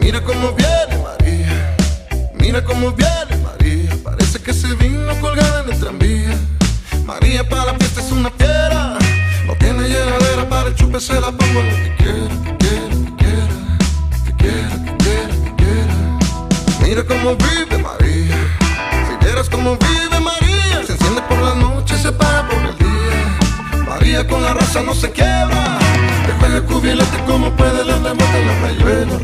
Mira 0.00 0.22
cómo 0.22 0.52
viene 0.52 1.02
María, 1.02 1.76
mira 2.38 2.64
cómo 2.64 2.92
viene 2.92 3.17
que 4.48 4.54
se 4.54 4.74
vino 4.76 5.14
colgada 5.20 5.62
en 5.62 5.72
el 5.74 5.78
tranvía. 5.78 6.34
María 7.04 7.46
para 7.46 7.66
la 7.66 7.74
fiesta 7.74 8.00
es 8.00 8.10
una 8.10 8.30
fiera. 8.30 8.96
No 9.46 9.52
tiene 9.56 9.86
llenadera 9.86 10.48
para 10.48 10.70
el 10.70 10.74
chupe, 10.74 10.98
se 11.00 11.20
la 11.20 11.30
pongo 11.30 11.60
que 11.60 11.94
quiera, 11.98 12.34
que 12.44 12.56
quiera, 12.56 13.56
que 14.24 14.32
quiera, 14.40 14.84
que 14.86 14.96
quiera, 15.04 15.34
que 15.44 15.54
quiera. 15.60 15.96
Mira 16.80 17.04
cómo 17.04 17.36
vive 17.36 17.76
María. 17.76 18.38
Si 19.06 19.22
vieras 19.22 19.50
cómo 19.50 19.76
vive 19.76 20.18
María, 20.18 20.82
se 20.86 20.92
enciende 20.92 21.20
por 21.28 21.42
la 21.42 21.54
noche, 21.54 21.98
se 21.98 22.10
para 22.10 22.48
por 22.48 22.56
el 22.56 22.78
día. 22.78 23.84
María 23.86 24.26
con 24.26 24.42
la 24.42 24.54
raza 24.54 24.82
no 24.82 24.94
se 24.94 25.10
quiebra. 25.10 25.78
Te 26.24 26.32
juega 26.40 26.62
cubilete 26.62 27.18
como 27.26 27.54
puede, 27.54 27.84
le 27.84 27.92
rebota 27.92 28.38
la 28.46 28.60
rayuela, 28.62 29.18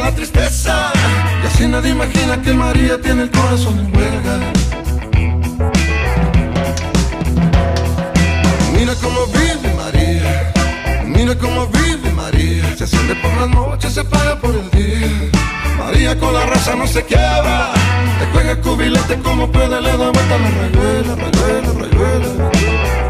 la 0.00 0.14
tristeza 0.14 0.92
y 1.42 1.46
así 1.46 1.66
nadie 1.66 1.90
imagina 1.90 2.40
que 2.40 2.52
María 2.52 3.00
tiene 3.00 3.24
el 3.24 3.30
corazón 3.30 3.78
en 3.78 3.96
huelga. 3.96 4.38
Mira 8.74 8.94
cómo 9.02 9.26
vive 9.26 9.74
María, 9.76 10.52
mira 11.06 11.36
cómo 11.36 11.66
vive 11.66 12.10
María. 12.12 12.76
Se 12.76 12.84
enciende 12.84 13.14
por 13.16 13.32
la 13.40 13.46
noche, 13.46 13.90
se 13.90 14.00
apaga 14.00 14.38
por 14.40 14.54
el 14.54 14.70
día. 14.70 15.30
María 15.78 16.18
con 16.18 16.32
la 16.32 16.46
raza 16.46 16.74
no 16.74 16.86
se 16.86 17.04
quiebra, 17.04 17.72
te 18.18 18.26
juega 18.32 18.60
cubilete 18.60 19.18
como 19.22 19.50
puede, 19.50 19.80
le 19.80 19.90
da 19.90 20.10
vuelta 20.10 20.38
la 20.38 20.50
rayuela, 20.50 21.14
rayuela, 21.16 21.72
rayuela. 21.80 23.01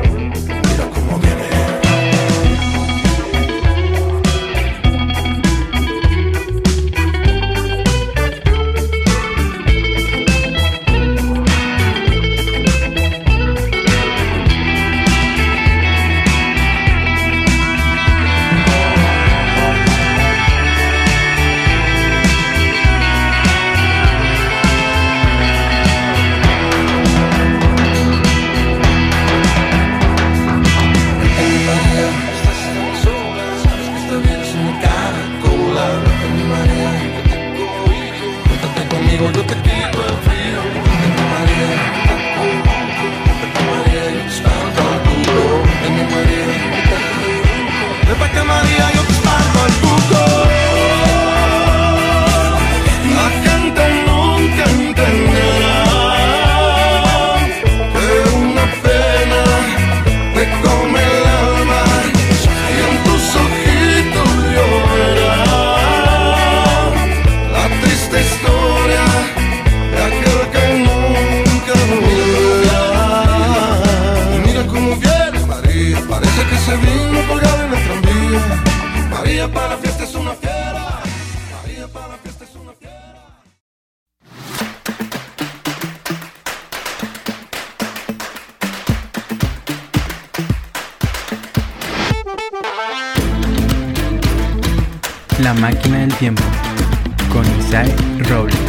María 79.10 79.46
para 79.52 79.68
la 79.68 79.76
fiesta 79.76 80.04
es 80.04 80.14
una 80.14 80.32
fiera, 80.32 81.00
María 81.62 81.86
para 81.88 82.08
la 82.08 82.16
fiesta 82.16 82.44
es 82.44 82.54
una 82.54 82.72
fiera. 82.72 83.02
La 95.40 95.52
máquina 95.54 95.98
del 95.98 96.14
tiempo 96.14 96.42
con 97.30 97.44
Isaac 97.58 97.90
Robles. 98.30 98.61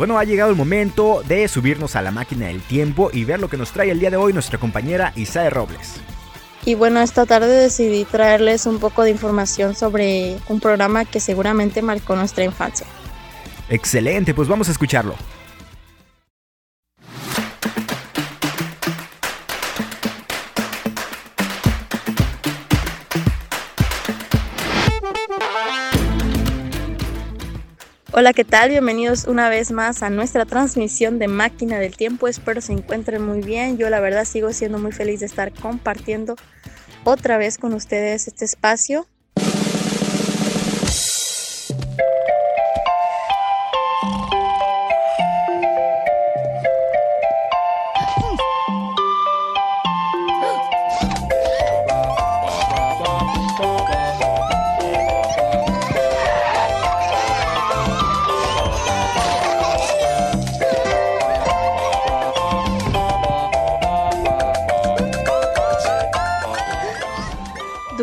Bueno, 0.00 0.18
ha 0.18 0.24
llegado 0.24 0.48
el 0.48 0.56
momento 0.56 1.22
de 1.28 1.46
subirnos 1.46 1.94
a 1.94 2.00
la 2.00 2.10
máquina 2.10 2.46
del 2.46 2.62
tiempo 2.62 3.10
y 3.12 3.24
ver 3.24 3.38
lo 3.38 3.50
que 3.50 3.58
nos 3.58 3.70
trae 3.70 3.90
el 3.90 4.00
día 4.00 4.08
de 4.08 4.16
hoy 4.16 4.32
nuestra 4.32 4.58
compañera 4.58 5.12
Isae 5.14 5.50
Robles. 5.50 5.96
Y 6.64 6.74
bueno, 6.74 7.02
esta 7.02 7.26
tarde 7.26 7.48
decidí 7.48 8.06
traerles 8.06 8.64
un 8.64 8.78
poco 8.78 9.02
de 9.02 9.10
información 9.10 9.74
sobre 9.74 10.38
un 10.48 10.58
programa 10.58 11.04
que 11.04 11.20
seguramente 11.20 11.82
marcó 11.82 12.16
nuestra 12.16 12.44
infancia. 12.44 12.86
Excelente, 13.68 14.32
pues 14.32 14.48
vamos 14.48 14.68
a 14.68 14.72
escucharlo. 14.72 15.16
Hola, 28.12 28.32
¿qué 28.32 28.44
tal? 28.44 28.70
Bienvenidos 28.70 29.26
una 29.26 29.48
vez 29.48 29.70
más 29.70 30.02
a 30.02 30.10
nuestra 30.10 30.44
transmisión 30.44 31.20
de 31.20 31.28
Máquina 31.28 31.78
del 31.78 31.96
Tiempo. 31.96 32.26
Espero 32.26 32.60
se 32.60 32.72
encuentren 32.72 33.24
muy 33.24 33.40
bien. 33.40 33.78
Yo 33.78 33.88
la 33.88 34.00
verdad 34.00 34.24
sigo 34.24 34.52
siendo 34.52 34.80
muy 34.80 34.90
feliz 34.90 35.20
de 35.20 35.26
estar 35.26 35.52
compartiendo 35.52 36.34
otra 37.04 37.38
vez 37.38 37.56
con 37.56 37.72
ustedes 37.72 38.26
este 38.26 38.44
espacio. 38.44 39.06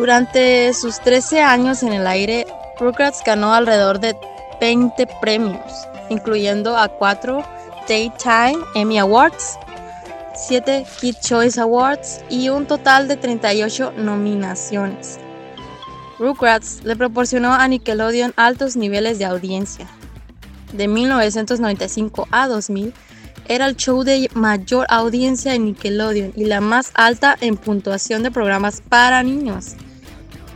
Durante 0.07 0.73
sus 0.73 1.01
13 1.01 1.41
años 1.41 1.83
en 1.83 1.91
el 1.91 2.07
aire, 2.07 2.47
Rugrats 2.79 3.21
ganó 3.25 3.53
alrededor 3.53 3.99
de 3.99 4.15
20 4.61 5.05
premios, 5.19 5.69
incluyendo 6.07 6.77
a 6.77 6.87
4 6.87 7.43
Daytime 7.89 8.55
Emmy 8.73 8.99
Awards, 8.99 9.59
7 10.33 10.85
Kid 11.01 11.15
Choice 11.21 11.59
Awards 11.59 12.21
y 12.29 12.47
un 12.47 12.65
total 12.65 13.09
de 13.09 13.17
38 13.17 13.95
nominaciones. 13.97 15.19
Rugrats 16.19 16.85
le 16.85 16.95
proporcionó 16.95 17.53
a 17.53 17.67
Nickelodeon 17.67 18.31
altos 18.37 18.77
niveles 18.77 19.19
de 19.19 19.25
audiencia. 19.25 19.87
De 20.71 20.87
1995 20.87 22.29
a 22.31 22.47
2000, 22.47 22.93
era 23.49 23.65
el 23.65 23.75
show 23.75 24.05
de 24.05 24.29
mayor 24.33 24.87
audiencia 24.89 25.53
en 25.53 25.65
Nickelodeon 25.65 26.31
y 26.37 26.45
la 26.45 26.61
más 26.61 26.91
alta 26.93 27.35
en 27.41 27.57
puntuación 27.57 28.23
de 28.23 28.31
programas 28.31 28.81
para 28.87 29.21
niños. 29.21 29.75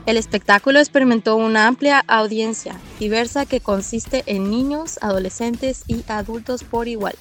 El 0.05 0.17
espectáculo 0.17 0.79
experimentó 0.79 1.36
una 1.36 1.67
amplia 1.67 2.03
audiencia 2.08 2.79
diversa 3.00 3.46
que 3.46 3.60
consiste 3.60 4.24
en 4.25 4.50
niños, 4.50 4.98
adolescentes 5.01 5.84
y 5.88 6.03
adultos 6.08 6.63
por 6.63 6.88
igual. 6.88 7.13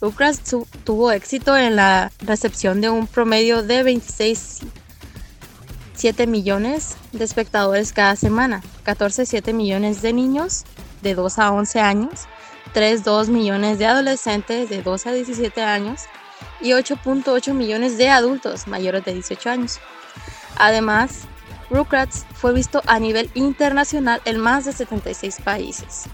Rugrats 0.00 0.56
tuvo 0.84 1.12
éxito 1.12 1.58
en 1.58 1.76
la 1.76 2.10
recepción 2.20 2.80
de 2.80 2.88
un 2.88 3.06
promedio 3.06 3.62
de 3.62 3.84
26,7 3.84 6.26
millones 6.26 6.96
de 7.12 7.24
espectadores 7.24 7.92
cada 7.92 8.16
semana, 8.16 8.62
14,7 8.86 9.52
millones 9.52 10.00
de 10.00 10.14
niños 10.14 10.64
de 11.02 11.14
2 11.14 11.38
a 11.38 11.52
11 11.52 11.80
años, 11.80 12.20
3,2 12.74 13.28
millones 13.28 13.78
de 13.78 13.84
adolescentes 13.84 14.70
de 14.70 14.82
2 14.82 15.06
a 15.06 15.12
17 15.12 15.60
años 15.60 16.04
y 16.62 16.70
8.8 16.70 17.52
millones 17.52 17.98
de 17.98 18.08
adultos 18.08 18.66
mayores 18.66 19.04
de 19.04 19.12
18 19.12 19.50
años. 19.50 19.80
Además, 20.56 21.26
Rugrats 21.70 22.26
fue 22.34 22.52
visto 22.52 22.82
a 22.86 22.98
nivel 22.98 23.30
internacional 23.34 24.20
en 24.24 24.38
más 24.38 24.64
de 24.64 24.72
76 24.72 25.38
países. 25.44 26.04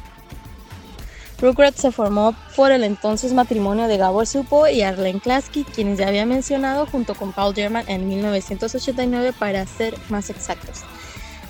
Rugrats 1.40 1.80
se 1.80 1.92
formó 1.92 2.34
por 2.54 2.72
el 2.72 2.84
entonces 2.84 3.32
matrimonio 3.32 3.88
de 3.88 3.98
Gabor 3.98 4.26
Supo 4.26 4.66
y 4.66 4.82
Arlene 4.82 5.20
Klasky, 5.20 5.64
quienes 5.64 5.98
ya 5.98 6.08
había 6.08 6.24
mencionado 6.24 6.86
junto 6.86 7.14
con 7.14 7.32
Paul 7.32 7.54
German 7.54 7.84
en 7.88 8.08
1989 8.08 9.34
para 9.38 9.66
ser 9.66 9.94
más 10.08 10.30
exactos. 10.30 10.80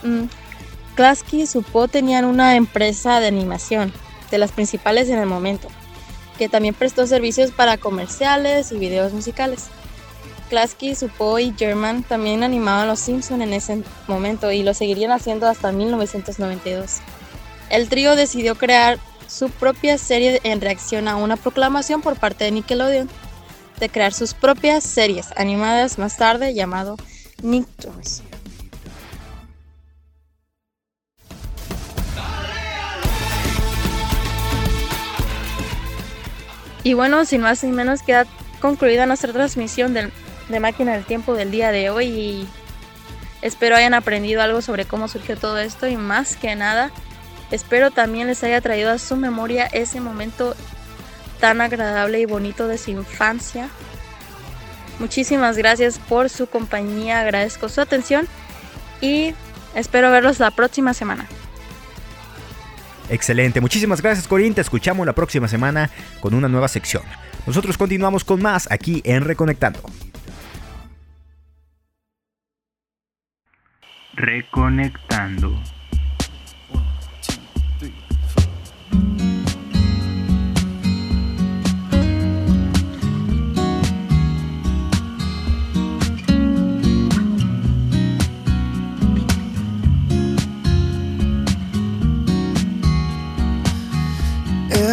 Mm, 0.03 0.25
Klasky 0.97 1.43
y 1.43 1.47
Supo 1.47 1.87
tenían 1.87 2.25
una 2.25 2.57
empresa 2.57 3.21
de 3.21 3.29
animación, 3.29 3.93
de 4.31 4.39
las 4.39 4.51
principales 4.51 5.09
en 5.09 5.19
el 5.19 5.27
momento, 5.27 5.69
que 6.37 6.49
también 6.49 6.75
prestó 6.75 7.07
servicios 7.07 7.53
para 7.53 7.77
comerciales 7.77 8.73
y 8.73 8.79
videos 8.79 9.13
musicales. 9.13 9.67
Klasky, 10.47 10.95
Supo 10.95 11.38
y 11.38 11.55
German 11.57 12.03
también 12.03 12.43
animaban 12.43 12.88
Los 12.88 13.00
Simpson 13.00 13.43
en 13.43 13.53
ese 13.53 13.83
momento 14.07 14.50
y 14.53 14.62
lo 14.62 14.75
seguirían 14.75 15.12
haciendo 15.12 15.47
hasta 15.47 15.73
1992. 15.73 16.99
El 17.71 17.88
trío 17.88 18.17
decidió 18.17 18.55
crear 18.55 18.99
su 19.26 19.50
propia 19.50 19.99
serie 19.99 20.41
en 20.45 20.61
reacción 20.61 21.09
a 21.09 21.17
una 21.17 21.37
proclamación 21.37 22.00
por 22.00 22.19
parte 22.19 22.45
de 22.45 22.53
Nickelodeon 22.53 23.09
de 23.81 23.88
crear 23.88 24.12
sus 24.12 24.35
propias 24.35 24.85
series 24.85 25.29
animadas 25.37 25.99
más 25.99 26.17
tarde 26.17 26.55
llamado 26.55 26.97
Nicktoons. 27.43 28.23
Y 36.87 36.95
bueno, 36.95 37.25
sin 37.25 37.41
más 37.41 37.65
ni 37.65 37.73
menos 37.73 38.03
queda 38.03 38.26
concluida 38.61 39.07
nuestra 39.07 39.33
transmisión 39.33 39.93
de, 39.93 40.12
de 40.49 40.61
Máquina 40.61 40.93
del 40.93 41.05
Tiempo 41.05 41.35
del 41.35 41.50
día 41.50 41.71
de 41.71 41.91
hoy 41.91 42.07
y 42.07 42.49
espero 43.43 43.76
hayan 43.76 43.95
aprendido 43.95 44.43
algo 44.43 44.62
sobre 44.62 44.85
cómo 44.85 45.09
surgió 45.09 45.37
todo 45.37 45.59
esto 45.59 45.87
y 45.87 45.97
más 45.97 46.37
que 46.37 46.55
nada 46.57 46.91
Espero 47.50 47.91
también 47.91 48.26
les 48.26 48.43
haya 48.43 48.61
traído 48.61 48.91
a 48.91 48.99
su 48.99 49.17
memoria 49.17 49.67
ese 49.67 50.00
momento 50.00 50.57
tan 51.41 51.61
agradable 51.61 52.19
y 52.21 52.25
bonito 52.25 52.67
de 52.67 52.79
su 52.79 52.91
infancia. 52.91 53.69
Muchísimas 54.99 55.57
gracias 55.57 55.99
por 55.99 56.29
su 56.29 56.49
compañía, 56.49 57.21
agradezco 57.21 57.69
su 57.69 57.81
atención 57.81 58.26
y 59.00 59.35
espero 59.75 60.11
verlos 60.11 60.41
la 60.41 60.50
próxima 60.50 60.95
semana. 60.95 61.26
Excelente, 63.09 63.61
muchísimas 63.61 64.03
gracias 64.03 64.26
Corín, 64.26 64.55
te 64.55 64.62
escuchamos 64.62 65.07
la 65.07 65.12
próxima 65.12 65.47
semana 65.47 65.91
con 66.21 66.35
una 66.35 66.49
nueva 66.49 66.67
sección. 66.67 67.05
Nosotros 67.47 67.79
continuamos 67.79 68.25
con 68.25 68.43
más 68.43 68.67
aquí 68.73 69.03
en 69.05 69.23
Reconectando. 69.23 69.81
Reconectando. 74.16 75.55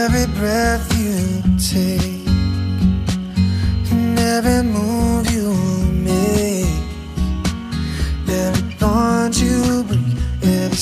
every 0.04 0.26
breath 0.34 0.98
you 0.98 1.42
take 1.58 2.28
and 3.92 4.20
every 4.20 4.64
move 4.64 5.13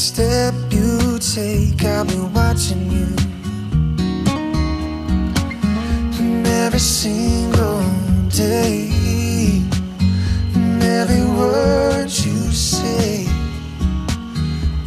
step 0.01 0.55
you 0.71 1.19
take. 1.19 1.85
I'll 1.85 2.05
be 2.05 2.17
watching 2.33 2.89
you, 2.91 3.07
and 6.19 6.47
every 6.47 6.79
single 6.79 7.83
day, 8.29 8.89
and 10.55 10.81
every 10.81 11.23
word 11.37 12.09
you 12.25 12.51
say, 12.51 13.27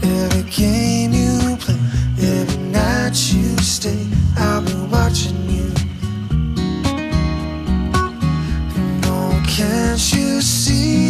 every 0.02 0.42
game 0.50 1.12
you 1.12 1.56
play, 1.58 1.78
every 2.18 2.62
night 2.72 3.14
you 3.32 3.56
stay. 3.58 4.08
I'll 4.36 4.62
be 4.62 4.74
watching 4.90 5.48
you. 5.48 5.70
And 8.76 9.04
oh, 9.06 9.40
can't 9.46 10.12
you 10.12 10.40
see? 10.40 11.03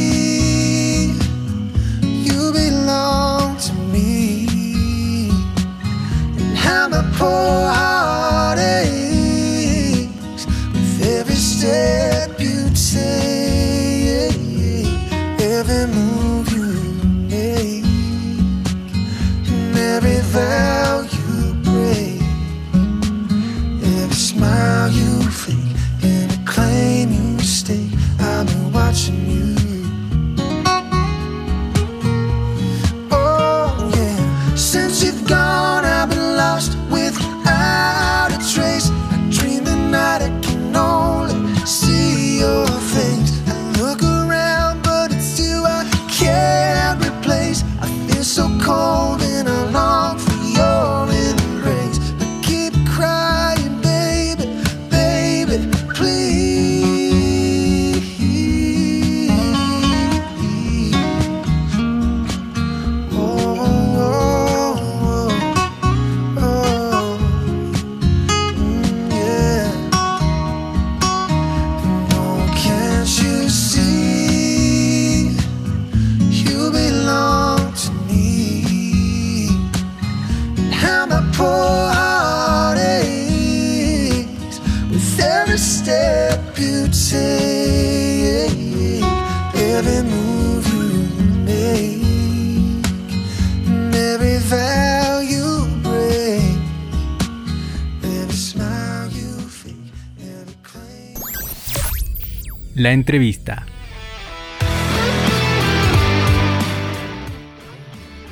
La 102.75 102.93
entrevista. 102.93 103.67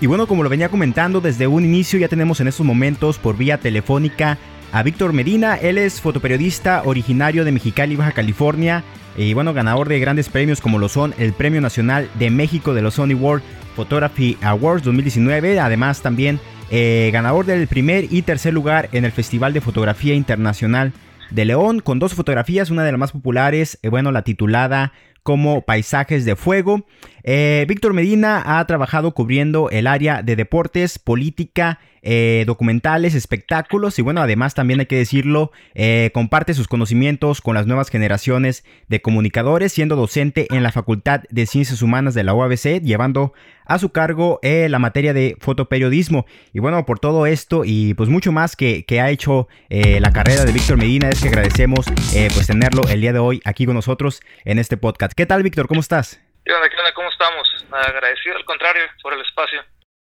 Y 0.00 0.06
bueno, 0.06 0.26
como 0.26 0.42
lo 0.42 0.48
venía 0.48 0.68
comentando, 0.70 1.20
desde 1.20 1.46
un 1.46 1.64
inicio 1.64 1.98
ya 1.98 2.08
tenemos 2.08 2.40
en 2.40 2.48
estos 2.48 2.64
momentos 2.64 3.18
por 3.18 3.36
vía 3.36 3.58
telefónica 3.58 4.38
a 4.72 4.82
Víctor 4.82 5.12
Medina. 5.12 5.56
Él 5.56 5.78
es 5.78 6.00
fotoperiodista 6.00 6.82
originario 6.84 7.44
de 7.44 7.52
Mexicali, 7.52 7.94
Baja 7.94 8.12
California. 8.12 8.82
Y 9.16 9.34
bueno, 9.34 9.52
ganador 9.52 9.88
de 9.88 10.00
grandes 10.00 10.30
premios 10.30 10.60
como 10.60 10.78
lo 10.78 10.88
son 10.88 11.14
el 11.18 11.34
Premio 11.34 11.60
Nacional 11.60 12.08
de 12.18 12.30
México 12.30 12.72
de 12.72 12.82
los 12.82 12.94
Sony 12.94 13.14
World 13.14 13.44
Photography 13.76 14.38
Awards 14.40 14.82
2019. 14.84 15.60
Además 15.60 16.00
también 16.00 16.40
eh, 16.70 17.10
ganador 17.12 17.44
del 17.44 17.68
primer 17.68 18.06
y 18.10 18.22
tercer 18.22 18.54
lugar 18.54 18.88
en 18.92 19.04
el 19.04 19.12
Festival 19.12 19.52
de 19.52 19.60
Fotografía 19.60 20.14
Internacional 20.14 20.92
de 21.30 21.44
León 21.44 21.80
con 21.80 21.98
dos 21.98 22.14
fotografías, 22.14 22.70
una 22.70 22.84
de 22.84 22.92
las 22.92 22.98
más 22.98 23.12
populares, 23.12 23.78
eh, 23.82 23.88
bueno, 23.88 24.10
la 24.12 24.22
titulada 24.22 24.92
como 25.22 25.62
Paisajes 25.62 26.24
de 26.24 26.36
Fuego. 26.36 26.86
Eh, 27.24 27.64
Víctor 27.68 27.94
Medina 27.94 28.58
ha 28.58 28.66
trabajado 28.66 29.12
cubriendo 29.12 29.70
el 29.70 29.86
área 29.86 30.22
de 30.22 30.36
deportes, 30.36 30.98
política, 30.98 31.78
eh, 32.04 32.42
documentales, 32.48 33.14
espectáculos 33.14 33.96
y 34.00 34.02
bueno, 34.02 34.20
además 34.20 34.54
también 34.54 34.80
hay 34.80 34.86
que 34.86 34.96
decirlo, 34.96 35.52
eh, 35.74 36.10
comparte 36.12 36.52
sus 36.52 36.66
conocimientos 36.66 37.40
con 37.40 37.54
las 37.54 37.68
nuevas 37.68 37.90
generaciones 37.90 38.64
de 38.88 39.00
comunicadores, 39.00 39.72
siendo 39.72 39.94
docente 39.94 40.48
en 40.50 40.64
la 40.64 40.72
Facultad 40.72 41.22
de 41.30 41.46
Ciencias 41.46 41.80
Humanas 41.80 42.14
de 42.14 42.24
la 42.24 42.34
UABC, 42.34 42.82
llevando 42.82 43.34
a 43.64 43.78
su 43.78 43.90
cargo 43.90 44.40
la 44.42 44.78
materia 44.80 45.14
de 45.14 45.36
fotoperiodismo. 45.38 46.26
Y 46.52 46.58
bueno, 46.58 46.84
por 46.84 46.98
todo 46.98 47.26
esto 47.26 47.62
y 47.64 47.94
pues 47.94 48.08
mucho 48.08 48.32
más 48.32 48.56
que, 48.56 48.84
que 48.84 49.00
ha 49.00 49.08
hecho 49.08 49.46
la 49.70 50.10
carrera 50.10 50.44
de 50.44 50.52
Víctor 50.52 50.76
Medina, 50.76 51.08
es 51.08 51.22
que 51.22 51.28
agradecemos 51.28 51.86
pues 52.12 52.46
tenerlo 52.48 52.82
el 52.90 53.00
día 53.00 53.12
de 53.12 53.20
hoy 53.20 53.40
aquí 53.44 53.64
con 53.64 53.76
nosotros 53.76 54.20
en 54.44 54.58
este 54.58 54.76
podcast. 54.76 55.14
¿Qué 55.14 55.26
tal, 55.26 55.44
Víctor? 55.44 55.68
¿Cómo 55.68 55.80
estás? 55.80 56.20
¿Qué 56.44 56.52
onda, 56.52 56.68
qué 56.68 56.76
onda? 56.76 56.92
¿Cómo 56.94 57.08
estamos? 57.08 57.66
Agradecido, 57.70 58.36
al 58.36 58.44
contrario, 58.44 58.82
por 59.02 59.14
el 59.14 59.20
espacio. 59.20 59.64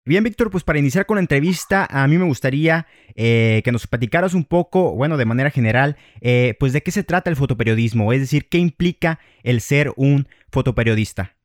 Bien, 0.06 0.24
Víctor, 0.24 0.52
pues 0.52 0.64
para 0.64 0.80
iniciar 0.80 1.06
con 1.06 1.16
la 1.16 1.22
entrevista, 1.22 1.88
a 1.90 2.08
mí 2.08 2.18
me 2.18 2.26
gustaría 2.26 2.88
eh, 3.16 3.62
que 3.64 3.72
nos 3.72 3.88
platicaras 3.88 4.34
un 4.34 4.46
poco, 4.46 4.92
bueno, 4.96 5.18
de 5.18 5.26
manera 5.26 5.50
general, 5.50 5.98
eh, 6.22 6.56
pues 6.60 6.74
de 6.74 6.82
qué 6.82 6.92
se 6.92 7.04
trata 7.04 7.30
el 7.30 7.36
fotoperiodismo, 7.36 8.12
es 8.12 8.20
decir, 8.20 8.50
qué 8.50 8.58
implica 8.58 9.20
el 9.44 9.62
ser 9.62 9.92
un 9.96 10.28
fotoperiodista. 10.52 11.36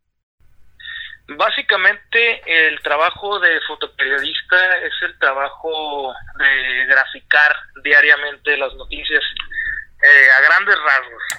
Básicamente, 1.29 2.41
el 2.47 2.81
trabajo 2.81 3.39
de 3.39 3.61
fotoperiodista 3.69 4.79
es 4.79 4.93
el 5.03 5.19
trabajo 5.19 6.13
de 6.39 6.87
graficar 6.87 7.55
diariamente 7.85 8.57
las 8.57 8.75
noticias 8.75 9.23
eh, 10.03 10.31
a 10.37 10.41
grandes 10.41 10.77
rasgos. 10.77 11.38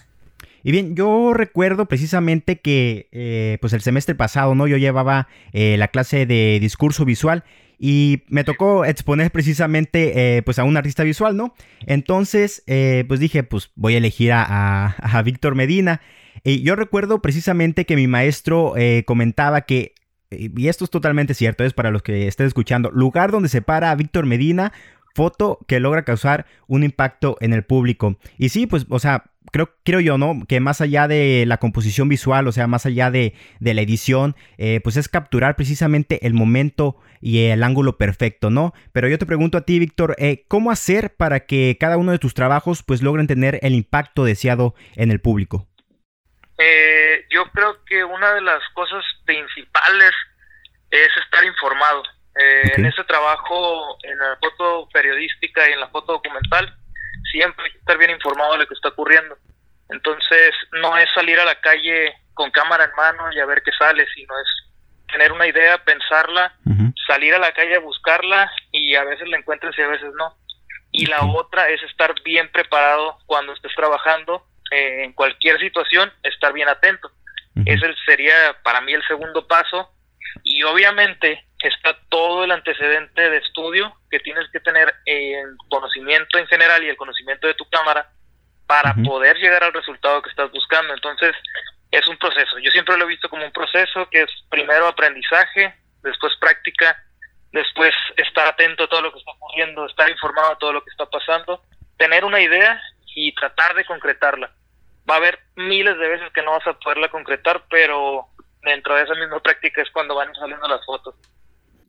Y 0.64 0.72
bien, 0.72 0.96
yo 0.96 1.34
recuerdo 1.34 1.86
precisamente 1.88 2.60
que 2.60 3.08
eh, 3.12 3.58
pues 3.62 3.74
el 3.74 3.82
semestre 3.82 4.16
pasado, 4.16 4.56
¿no? 4.56 4.68
Yo 4.68 4.78
llevaba 4.78 5.28
eh, 5.54 5.78
la 5.78 5.88
clase 5.88 6.26
de 6.26 6.60
discurso 6.60 7.06
visual 7.06 7.44
y 7.78 8.24
me 8.28 8.44
tocó 8.44 8.84
exponer 8.84 9.32
precisamente 9.32 10.38
eh, 10.38 10.42
pues 10.42 10.60
a 10.60 10.66
un 10.66 10.76
artista 10.76 11.04
visual, 11.04 11.38
¿no? 11.38 11.54
Entonces, 11.86 12.64
pues 13.08 13.20
dije, 13.20 13.44
pues 13.44 13.72
voy 13.76 13.96
a 13.96 13.98
elegir 13.98 14.34
a, 14.34 14.86
a, 14.98 15.22
Víctor 15.22 15.56
Medina. 15.56 16.02
Y 16.44 16.62
yo 16.62 16.76
recuerdo 16.76 17.22
precisamente 17.22 17.86
que 17.86 17.96
mi 17.96 18.08
maestro 18.08 18.74
comentaba 19.06 19.62
que 19.62 19.94
y 20.32 20.68
esto 20.68 20.84
es 20.84 20.92
totalmente 20.92 21.34
cierto, 21.34 21.64
es 21.64 21.74
para 21.74 21.90
los 21.90 22.04
que 22.04 22.28
estén 22.28 22.46
escuchando, 22.46 22.92
lugar 22.92 23.32
donde 23.32 23.50
se 23.50 23.64
para 23.64 23.90
a 23.90 23.96
Víctor 23.96 24.28
Medina, 24.28 24.72
foto 25.16 25.60
que 25.68 25.80
logra 25.80 26.04
causar 26.04 26.46
un 26.68 26.84
impacto 26.84 27.38
en 27.42 27.54
el 27.54 27.64
público. 27.64 28.18
Y 28.38 28.50
sí, 28.50 28.68
pues, 28.68 28.86
o 28.90 29.00
sea, 29.00 29.26
creo, 29.52 29.76
creo 29.84 30.00
yo, 30.00 30.18
¿no? 30.18 30.46
Que 30.48 30.60
más 30.60 30.82
allá 30.82 31.08
de 31.08 31.46
la 31.48 31.58
composición 31.58 32.10
visual, 32.10 32.48
o 32.48 32.52
sea, 32.52 32.68
más 32.68 32.86
allá 32.86 33.12
de, 33.12 33.34
la 33.60 33.82
edición, 33.82 34.36
eh, 34.58 34.80
pues 34.84 34.98
es 34.98 35.10
capturar 35.10 35.56
precisamente 35.56 36.26
el 36.26 36.34
momento 36.34 36.98
y 37.22 37.48
el 37.48 37.64
ángulo 37.64 37.98
perfecto, 37.98 38.50
¿no? 38.50 38.74
Pero 38.94 39.08
yo 39.08 39.18
te 39.18 39.26
pregunto 39.26 39.58
a 39.58 39.62
ti, 39.62 39.80
Víctor, 39.80 40.16
eh, 40.18 40.46
¿cómo 40.48 40.72
hacer 40.72 41.16
para 41.16 41.42
que 41.42 41.78
cada 41.80 41.98
uno 41.98 42.12
de 42.12 42.20
tus 42.20 42.34
trabajos 42.34 42.84
pues 42.84 43.02
logren 43.02 43.28
tener 43.28 43.60
el 43.62 43.74
impacto 43.74 44.24
deseado 44.24 44.76
en 44.96 45.12
el 45.12 45.20
público? 45.20 45.68
Eh, 46.58 47.26
yo 47.30 47.46
creo 47.52 47.84
que 47.86 48.04
una 48.04 48.34
de 48.34 48.42
las 48.42 48.62
cosas 48.74 49.04
principales 49.26 50.12
es 50.92 51.10
estar 51.24 51.44
informado. 51.46 52.04
En 52.42 52.86
ese 52.86 53.04
trabajo, 53.04 53.98
en 54.04 54.18
la 54.18 54.38
foto 54.40 54.88
periodística 54.94 55.68
y 55.68 55.74
en 55.74 55.82
la 55.82 55.90
foto 55.90 56.14
documental, 56.14 56.74
siempre 57.32 57.66
hay 57.66 57.72
que 57.72 57.78
estar 57.80 57.98
bien 57.98 58.12
informado 58.12 58.54
de 58.54 58.60
lo 58.60 58.68
que 58.68 58.74
está 58.74 58.90
ocurriendo. 58.90 59.38
Entonces, 59.90 60.54
no 60.72 60.98
es 60.98 61.10
salir 61.14 61.40
a 61.40 61.46
la 61.46 61.60
calle 61.62 62.14
con 62.34 62.52
cámara 62.52 62.86
en 62.86 62.96
mano 62.96 63.32
y 63.34 63.40
a 63.40 63.46
ver 63.46 63.62
qué 63.64 63.72
sale, 63.78 64.06
sino 64.14 64.34
es 64.40 64.48
tener 65.12 65.32
una 65.32 65.48
idea, 65.48 65.84
pensarla, 65.84 66.54
salir 67.08 67.34
a 67.34 67.40
la 67.40 67.52
calle 67.54 67.76
a 67.76 67.80
buscarla 67.80 68.52
y 68.72 68.96
a 68.96 69.04
veces 69.04 69.28
la 69.28 69.38
encuentras 69.38 69.78
y 69.78 69.82
a 69.82 69.88
veces 69.88 70.14
no. 70.16 70.36
Y 70.92 71.06
la 71.08 71.24
otra 71.26 71.70
es 71.70 71.82
estar 71.84 72.14
bien 72.24 72.52
preparado 72.52 73.18
cuando 73.26 73.54
estés 73.54 73.74
trabajando 73.76 74.46
eh, 74.72 75.04
en 75.04 75.14
cualquier 75.14 75.60
situación, 75.60 76.12
estar 76.24 76.54
bien 76.54 76.70
atento. 76.70 77.12
Ese 77.66 77.94
sería 78.06 78.34
para 78.64 78.80
mí 78.82 78.94
el 78.94 79.06
segundo 79.06 79.46
paso. 79.48 79.92
Y 80.44 80.64
obviamente 80.64 81.46
está 81.60 81.98
todo 82.10 82.44
el 82.44 82.52
antecedente 82.52 83.30
de 83.30 83.38
estudio 83.38 83.94
que 84.10 84.20
tienes 84.20 84.50
que 84.52 84.60
tener 84.60 84.94
en 85.06 85.58
conocimiento 85.70 86.38
en 86.38 86.48
general 86.48 86.84
y 86.84 86.90
el 86.90 86.98
conocimiento 86.98 87.48
de 87.48 87.54
tu 87.56 87.66
cámara 87.70 88.10
para 88.66 88.94
poder 88.94 89.36
llegar 89.38 89.64
al 89.64 89.74
resultado 89.74 90.22
que 90.22 90.30
estás 90.30 90.52
buscando. 90.52 90.94
Entonces, 90.94 91.36
es 91.92 92.08
un 92.08 92.18
proceso. 92.18 92.60
Yo 92.60 92.72
siempre 92.72 92.98
lo 92.98 93.06
he 93.06 93.10
visto 93.10 93.30
como 93.30 93.44
un 93.44 93.52
proceso 93.52 94.08
que 94.10 94.22
es 94.22 94.30
primero 94.50 94.88
aprendizaje, 94.88 95.74
después 96.04 96.36
práctica, 96.40 96.96
después 97.52 97.94
estar 98.18 98.48
atento 98.48 98.84
a 98.84 98.88
todo 98.88 99.02
lo 99.02 99.12
que 99.12 99.20
está 99.20 99.32
ocurriendo, 99.32 99.86
estar 99.86 100.10
informado 100.10 100.52
de 100.52 100.56
todo 100.60 100.74
lo 100.74 100.84
que 100.84 100.92
está 100.92 101.06
pasando, 101.08 101.64
tener 101.98 102.24
una 102.24 102.40
idea 102.40 102.80
y 103.16 103.34
tratar 103.34 103.74
de 103.74 103.86
concretarla. 103.86 104.52
Va 105.10 105.16
a 105.16 105.18
haber 105.18 105.40
miles 105.56 105.98
de 105.98 106.08
veces 106.08 106.32
que 106.32 106.44
no 106.44 106.52
vas 106.52 106.68
a 106.68 106.74
poderla 106.74 107.10
concretar, 107.10 107.64
pero 107.70 108.28
dentro 108.64 108.96
de 108.96 109.04
esa 109.04 109.16
misma 109.16 109.40
práctica 109.40 109.82
es 109.82 109.90
cuando 109.92 110.16
van 110.16 110.34
saliendo 110.36 110.68
las 110.68 110.86
fotos. 110.86 111.16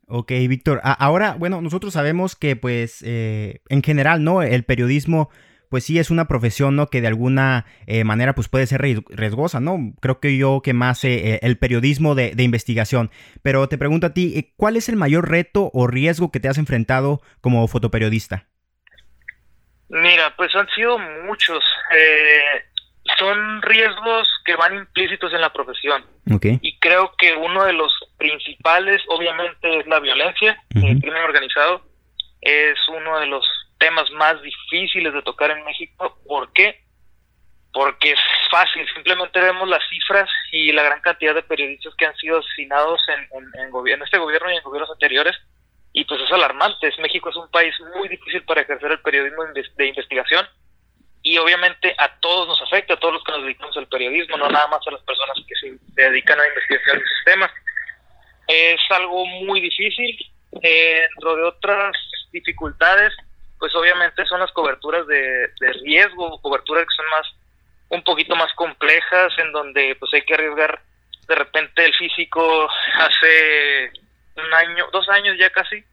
Ok, 0.07 0.31
Víctor. 0.49 0.81
Ahora, 0.83 1.35
bueno, 1.37 1.61
nosotros 1.61 1.93
sabemos 1.93 2.35
que, 2.35 2.57
pues, 2.57 3.01
eh, 3.05 3.61
en 3.69 3.81
general, 3.81 4.25
¿no? 4.25 4.41
El 4.41 4.65
periodismo, 4.65 5.29
pues 5.69 5.85
sí 5.85 5.99
es 5.99 6.09
una 6.09 6.27
profesión, 6.27 6.75
¿no? 6.75 6.87
Que 6.87 6.99
de 6.99 7.07
alguna 7.07 7.65
eh, 7.87 8.03
manera, 8.03 8.35
pues 8.35 8.49
puede 8.49 8.67
ser 8.67 8.81
riesgosa, 8.81 9.61
¿no? 9.61 9.93
Creo 10.01 10.19
que 10.19 10.35
yo 10.35 10.61
que 10.61 10.73
más 10.73 11.05
eh, 11.05 11.39
el 11.43 11.57
periodismo 11.57 12.13
de, 12.13 12.35
de, 12.35 12.43
investigación. 12.43 13.09
Pero 13.41 13.69
te 13.69 13.77
pregunto 13.77 14.07
a 14.07 14.13
ti, 14.13 14.53
¿cuál 14.57 14.75
es 14.75 14.89
el 14.89 14.97
mayor 14.97 15.29
reto 15.29 15.71
o 15.73 15.87
riesgo 15.87 16.29
que 16.29 16.41
te 16.41 16.49
has 16.49 16.57
enfrentado 16.57 17.21
como 17.39 17.65
fotoperiodista? 17.69 18.47
Mira, 19.91 20.33
pues 20.37 20.55
han 20.55 20.67
sido 20.69 20.97
muchos. 20.97 21.61
Eh, 21.93 22.63
son 23.21 23.61
riesgos 23.61 24.27
que 24.43 24.55
van 24.55 24.75
implícitos 24.75 25.31
en 25.33 25.41
la 25.41 25.53
profesión. 25.53 26.03
Y 26.61 26.79
creo 26.79 27.13
que 27.17 27.33
uno 27.35 27.63
de 27.65 27.73
los 27.73 27.93
principales, 28.17 29.01
obviamente, 29.09 29.79
es 29.79 29.87
la 29.87 29.99
violencia, 29.99 30.61
el 30.73 30.99
crimen 30.99 31.23
organizado. 31.23 31.83
Es 32.41 32.77
uno 32.89 33.19
de 33.19 33.27
los 33.27 33.45
temas 33.77 34.09
más 34.11 34.41
difíciles 34.41 35.13
de 35.13 35.21
tocar 35.21 35.51
en 35.51 35.63
México. 35.63 36.17
¿Por 36.27 36.51
qué? 36.53 36.81
Porque 37.73 38.11
es 38.11 38.19
fácil, 38.49 38.85
simplemente 38.93 39.39
vemos 39.39 39.69
las 39.69 39.87
cifras 39.87 40.29
y 40.51 40.71
la 40.71 40.83
gran 40.83 41.01
cantidad 41.01 41.35
de 41.35 41.43
periodistas 41.43 41.93
que 41.95 42.05
han 42.05 42.15
sido 42.15 42.39
asesinados 42.39 42.99
en, 43.07 43.21
en, 43.61 44.01
este 44.01 44.17
gobierno 44.17 44.51
y 44.51 44.57
en 44.57 44.63
gobiernos 44.63 44.91
anteriores, 44.91 45.37
y 45.93 46.03
pues 46.05 46.19
es 46.21 46.31
alarmante. 46.31 46.91
México 46.99 47.29
es 47.29 47.35
un 47.35 47.49
país 47.49 47.73
muy 47.95 48.09
difícil 48.09 48.43
para 48.43 48.61
ejercer 48.61 48.91
el 48.91 48.99
periodismo 48.99 49.43
de 49.77 49.87
investigación 49.87 50.45
y 51.23 51.37
obviamente 51.37 51.93
a 51.97 52.15
todos 52.19 52.47
nos 52.47 52.61
afecta, 52.61 52.95
a 52.95 52.99
todos 52.99 53.15
los 53.15 53.23
que 53.23 53.31
nos 53.31 53.43
dedicamos 53.43 53.77
al 53.77 53.87
periodismo, 53.87 54.37
no 54.37 54.49
nada 54.49 54.67
más 54.67 54.85
a 54.87 54.91
las 54.91 55.01
personas 55.01 55.37
que 55.47 55.55
se 55.55 55.77
dedican 56.01 56.39
a 56.39 56.47
investigación 56.47 56.97
del 56.97 57.07
sistema. 57.07 57.53
Es 58.47 58.79
algo 58.89 59.25
muy 59.25 59.61
difícil. 59.61 60.17
Dentro 60.51 61.35
de 61.35 61.43
otras 61.43 61.95
dificultades, 62.31 63.13
pues 63.59 63.73
obviamente 63.75 64.25
son 64.25 64.39
las 64.39 64.51
coberturas 64.51 65.05
de, 65.07 65.49
riesgo, 65.83 66.41
coberturas 66.41 66.85
que 66.85 66.95
son 66.95 67.09
más 67.09 67.27
un 67.89 68.03
poquito 68.03 68.35
más 68.35 68.51
complejas, 68.53 69.33
en 69.37 69.51
donde 69.51 69.95
pues 69.99 70.13
hay 70.13 70.23
que 70.23 70.33
arriesgar 70.33 70.81
de 71.27 71.35
repente 71.35 71.85
el 71.85 71.93
físico 71.93 72.69
hace 72.95 73.91
un 74.35 74.53
año, 74.53 74.87
dos 74.91 75.07
años 75.09 75.37
ya 75.37 75.49
casi, 75.49 75.83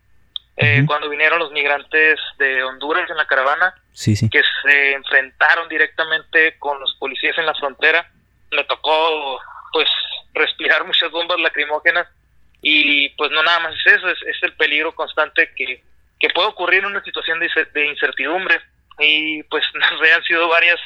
eh, 0.60 0.82
cuando 0.86 1.08
vinieron 1.08 1.38
los 1.38 1.52
migrantes 1.52 2.18
de 2.36 2.64
Honduras 2.64 3.08
en 3.08 3.16
la 3.16 3.28
caravana, 3.28 3.74
que 3.94 4.42
se 4.62 4.92
enfrentaron 4.92 5.68
directamente 5.68 6.58
con 6.58 6.80
los 6.80 6.96
policías 6.98 7.38
en 7.38 7.46
la 7.46 7.54
frontera. 7.54 8.10
Me 8.50 8.64
tocó, 8.64 9.38
pues, 9.72 9.88
respirar 10.34 10.84
muchas 10.84 11.12
bombas 11.12 11.38
lacrimógenas 11.38 12.08
y, 12.60 13.08
pues, 13.10 13.30
no 13.30 13.40
nada 13.44 13.60
más 13.60 13.74
es 13.76 13.92
eso, 13.94 14.08
es, 14.08 14.42
el 14.42 14.52
peligro 14.54 14.92
constante 14.96 15.52
que, 15.54 15.84
que 16.18 16.30
puede 16.30 16.48
ocurrir 16.48 16.80
en 16.80 16.86
una 16.86 17.04
situación 17.04 17.38
de, 17.38 17.86
incertidumbre. 17.86 18.60
Y, 18.98 19.44
pues, 19.44 19.64
han 20.16 20.24
sido 20.24 20.48
varias, 20.48 20.80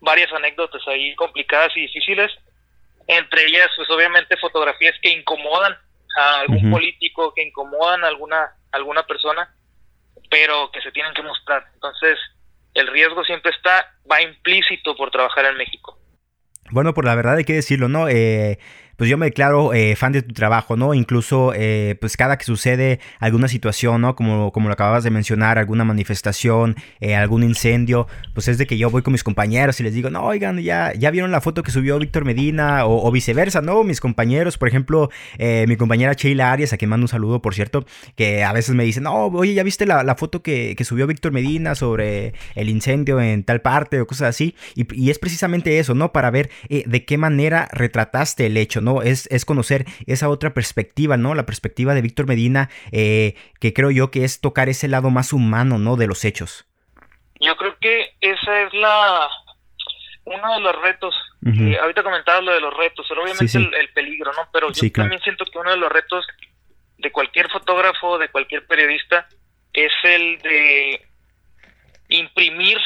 varias 0.00 0.30
anécdotas 0.30 0.86
ahí 0.88 1.14
complicadas 1.14 1.74
y 1.74 1.82
difíciles. 1.82 2.32
Entre 3.06 3.46
ellas, 3.46 3.70
pues, 3.76 3.88
obviamente, 3.88 4.36
fotografías 4.36 4.94
que 5.00 5.08
incomodan 5.08 5.74
a 6.18 6.40
algún 6.40 6.70
político, 6.70 7.32
que 7.34 7.44
incomodan 7.44 8.04
a 8.04 8.08
alguna 8.08 8.52
alguna 8.76 9.04
persona, 9.06 9.54
pero 10.30 10.70
que 10.72 10.80
se 10.80 10.92
tienen 10.92 11.14
que 11.14 11.22
mostrar. 11.22 11.66
Entonces, 11.74 12.18
el 12.74 12.86
riesgo 12.88 13.24
siempre 13.24 13.50
está, 13.50 13.94
va 14.10 14.22
implícito 14.22 14.94
por 14.96 15.10
trabajar 15.10 15.46
en 15.46 15.56
México. 15.56 15.98
Bueno, 16.70 16.94
por 16.94 17.04
la 17.04 17.14
verdad 17.14 17.36
hay 17.36 17.44
que 17.44 17.54
decirlo, 17.54 17.88
¿no? 17.88 18.08
Eh, 18.08 18.58
pues 18.96 19.10
yo 19.10 19.18
me 19.18 19.26
declaro 19.26 19.74
eh, 19.74 19.94
fan 19.94 20.12
de 20.12 20.22
tu 20.22 20.32
trabajo, 20.32 20.76
¿no? 20.76 20.94
Incluso, 20.94 21.52
eh, 21.54 21.96
pues 22.00 22.16
cada 22.16 22.38
que 22.38 22.44
sucede 22.44 22.98
alguna 23.20 23.48
situación, 23.48 24.00
¿no? 24.00 24.16
Como, 24.16 24.52
como 24.52 24.68
lo 24.68 24.72
acababas 24.72 25.04
de 25.04 25.10
mencionar, 25.10 25.58
alguna 25.58 25.84
manifestación, 25.84 26.76
eh, 27.00 27.14
algún 27.14 27.42
incendio, 27.42 28.06
pues 28.34 28.48
es 28.48 28.58
de 28.58 28.66
que 28.66 28.78
yo 28.78 28.90
voy 28.90 29.02
con 29.02 29.12
mis 29.12 29.22
compañeros 29.22 29.78
y 29.80 29.82
les 29.82 29.94
digo, 29.94 30.10
no, 30.10 30.24
oigan, 30.24 30.58
ya, 30.60 30.92
ya 30.94 31.10
vieron 31.10 31.30
la 31.30 31.40
foto 31.40 31.62
que 31.62 31.70
subió 31.70 31.98
Víctor 31.98 32.24
Medina 32.24 32.86
o, 32.86 33.10
viceversa, 33.10 33.60
¿no? 33.60 33.84
Mis 33.84 34.00
compañeros, 34.00 34.58
por 34.58 34.68
ejemplo, 34.68 35.10
mi 35.38 35.76
compañera 35.76 36.12
Sheila 36.12 36.52
Arias, 36.52 36.72
a 36.72 36.76
quien 36.76 36.90
mando 36.90 37.04
un 37.04 37.08
saludo, 37.08 37.40
por 37.40 37.54
cierto, 37.54 37.86
que 38.14 38.44
a 38.44 38.52
veces 38.52 38.74
me 38.74 38.84
dicen, 38.84 39.04
no, 39.04 39.26
oye, 39.26 39.54
¿ya 39.54 39.62
viste 39.62 39.86
la, 39.86 40.14
foto 40.16 40.42
que, 40.42 40.76
subió 40.86 41.06
Víctor 41.06 41.32
Medina 41.32 41.74
sobre 41.74 42.34
el 42.54 42.68
incendio 42.68 43.20
en 43.20 43.42
tal 43.42 43.60
parte 43.60 44.00
o 44.00 44.06
cosas 44.06 44.28
así? 44.28 44.54
Y, 44.74 44.86
y 44.94 45.10
es 45.10 45.18
precisamente 45.18 45.78
eso, 45.78 45.94
¿no? 45.94 46.12
Para 46.12 46.30
ver 46.30 46.50
de 46.68 47.04
qué 47.04 47.18
manera 47.18 47.68
retrataste 47.72 48.46
el 48.46 48.56
hecho, 48.56 48.80
¿no? 48.80 48.85
Es, 49.02 49.26
es 49.30 49.44
conocer 49.44 49.84
esa 50.06 50.28
otra 50.28 50.54
perspectiva, 50.54 51.16
¿no? 51.16 51.34
La 51.34 51.46
perspectiva 51.46 51.94
de 51.94 52.02
Víctor 52.02 52.26
Medina, 52.26 52.70
eh, 52.92 53.34
que 53.60 53.72
creo 53.72 53.90
yo 53.90 54.10
que 54.10 54.24
es 54.24 54.40
tocar 54.40 54.68
ese 54.68 54.88
lado 54.88 55.10
más 55.10 55.32
humano, 55.32 55.78
¿no? 55.78 55.96
De 55.96 56.06
los 56.06 56.24
hechos. 56.24 56.66
Yo 57.40 57.56
creo 57.56 57.76
que 57.80 58.14
esa 58.20 58.62
es 58.62 58.74
la 58.74 59.28
uno 60.24 60.54
de 60.54 60.60
los 60.60 60.82
retos. 60.82 61.14
ahorita 61.80 62.02
comentabas 62.02 62.42
lo 62.42 62.52
de 62.52 62.60
los 62.60 62.76
retos, 62.76 63.06
pero 63.08 63.22
obviamente 63.22 63.58
El, 63.58 63.88
peligro, 63.90 64.32
¿no? 64.32 64.48
Pero 64.52 64.72
yo 64.72 64.92
también 64.92 65.20
siento 65.22 65.44
que 65.44 65.58
uno 65.58 65.70
de 65.70 65.76
los 65.76 65.90
retos 65.90 66.26
de 66.98 67.12
cualquier 67.12 67.48
fotógrafo, 67.50 68.18
de 68.18 68.28
cualquier 68.28 68.66
periodista, 68.66 69.28
es 69.72 69.92
el 70.02 70.38
de 70.38 71.06
imprimir 72.08 72.78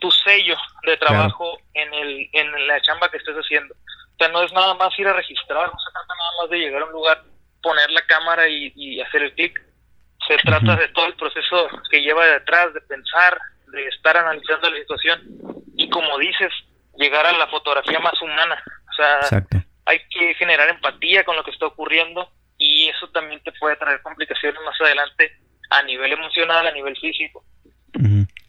tu 0.00 0.10
sello 0.10 0.56
de 0.84 0.96
trabajo 0.96 1.58
en 1.72 1.94
el 1.94 2.28
en 2.32 2.66
la 2.66 2.80
chamba 2.80 3.10
que 3.10 3.18
estés 3.18 3.36
haciendo. 3.36 3.74
O 4.14 4.16
sea, 4.18 4.28
no 4.28 4.42
es 4.42 4.52
nada 4.52 4.74
más 4.74 4.96
ir 4.98 5.08
a 5.08 5.12
registrar, 5.12 5.66
no 5.66 5.78
se 5.78 5.92
trata 5.92 6.14
nada 6.14 6.30
más 6.40 6.50
de 6.50 6.58
llegar 6.58 6.82
a 6.82 6.86
un 6.86 6.92
lugar, 6.92 7.22
poner 7.62 7.90
la 7.90 8.02
cámara 8.02 8.48
y, 8.48 9.00
hacer 9.00 9.22
el 9.22 9.34
clic. 9.34 9.60
Se 10.28 10.36
trata 10.38 10.76
de 10.76 10.88
todo 10.88 11.06
el 11.06 11.16
proceso 11.16 11.68
que 11.90 12.00
lleva 12.00 12.24
detrás, 12.24 12.72
de 12.72 12.80
pensar, 12.82 13.38
de 13.66 13.86
estar 13.88 14.16
analizando 14.16 14.70
la 14.70 14.78
situación 14.78 15.20
y 15.76 15.90
como 15.90 16.16
dices, 16.18 16.52
llegar 16.96 17.26
a 17.26 17.36
la 17.36 17.46
fotografía 17.48 17.98
más 17.98 18.20
humana. 18.22 18.62
O 18.90 18.94
sea, 18.94 19.44
hay 19.86 19.98
que 20.08 20.34
generar 20.34 20.68
empatía 20.68 21.24
con 21.24 21.36
lo 21.36 21.44
que 21.44 21.50
está 21.50 21.66
ocurriendo 21.66 22.30
y 22.56 22.88
eso 22.88 23.08
también 23.10 23.42
te 23.42 23.52
puede 23.52 23.76
traer 23.76 24.00
complicaciones 24.02 24.60
más 24.64 24.80
adelante 24.80 25.36
a 25.70 25.82
nivel 25.82 26.12
emocional, 26.12 26.66
a 26.66 26.72
nivel 26.72 26.96
físico. 26.96 27.44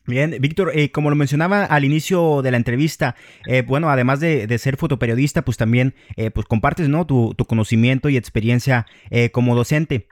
Bien, 0.07 0.35
Víctor, 0.39 0.71
eh, 0.75 0.91
como 0.91 1.09
lo 1.09 1.15
mencionaba 1.15 1.65
al 1.65 1.83
inicio 1.83 2.43
de 2.43 2.51
la 2.51 2.57
entrevista, 2.57 3.15
eh, 3.47 3.63
bueno, 3.63 3.89
además 3.89 4.19
de, 4.19 4.55
ser 4.59 4.77
fotoperiodista, 4.77 5.43
pues 5.43 5.57
también 5.57 5.95
eh, 6.15 6.29
pues 6.29 6.45
compartes 6.45 6.89
¿no? 6.89 7.07
tu, 7.07 7.33
tu, 7.35 7.45
conocimiento 7.45 8.09
y 8.09 8.17
experiencia 8.17 8.85
como 9.31 9.55
docente. 9.55 10.07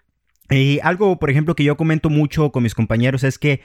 Y 0.49 0.79
algo, 0.83 1.19
por 1.19 1.29
ejemplo, 1.29 1.55
que 1.55 1.63
yo 1.63 1.77
comento 1.77 2.09
mucho 2.09 2.51
con 2.51 2.63
mis 2.63 2.75
compañeros 2.75 3.23
es 3.23 3.37
que 3.37 3.61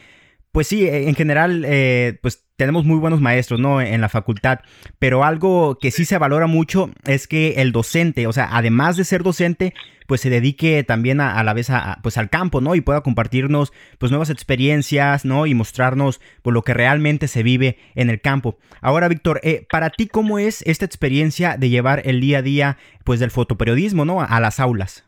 pues 0.52 0.66
sí, 0.66 0.88
en 0.88 1.14
general, 1.14 1.64
eh, 1.66 2.18
pues 2.22 2.48
tenemos 2.56 2.84
muy 2.84 2.98
buenos 2.98 3.20
maestros, 3.20 3.60
¿no? 3.60 3.80
En 3.80 4.00
la 4.00 4.08
facultad, 4.08 4.60
pero 4.98 5.22
algo 5.22 5.78
que 5.78 5.92
sí 5.92 6.04
se 6.04 6.18
valora 6.18 6.48
mucho 6.48 6.90
es 7.04 7.28
que 7.28 7.62
el 7.62 7.70
docente, 7.70 8.26
o 8.26 8.32
sea, 8.32 8.48
además 8.50 8.96
de 8.96 9.04
ser 9.04 9.22
docente, 9.22 9.74
pues 10.08 10.22
se 10.22 10.30
dedique 10.30 10.82
también 10.82 11.20
a, 11.20 11.40
la 11.44 11.52
vez 11.52 11.70
a, 11.70 11.98
pues 12.02 12.16
al 12.18 12.30
campo, 12.30 12.60
¿no? 12.60 12.74
Y 12.74 12.80
pueda 12.80 13.02
compartirnos, 13.02 13.72
pues 13.98 14.10
nuevas 14.10 14.30
experiencias, 14.30 15.24
¿no? 15.24 15.46
Y 15.46 15.54
mostrarnos, 15.54 16.20
pues 16.42 16.54
lo 16.54 16.62
que 16.62 16.74
realmente 16.74 17.28
se 17.28 17.42
vive 17.42 17.78
en 17.94 18.10
el 18.10 18.20
campo. 18.20 18.58
Ahora, 18.80 19.06
Víctor, 19.08 19.40
eh, 19.44 19.66
para 19.70 19.90
ti, 19.90 20.08
¿cómo 20.08 20.38
es 20.38 20.62
esta 20.62 20.84
experiencia 20.84 21.58
de 21.58 21.68
llevar 21.68 22.02
el 22.06 22.20
día 22.20 22.38
a 22.38 22.42
día, 22.42 22.78
pues 23.04 23.20
del 23.20 23.30
fotoperiodismo, 23.30 24.04
¿no? 24.04 24.22
A 24.22 24.40
las 24.40 24.58
aulas. 24.58 25.04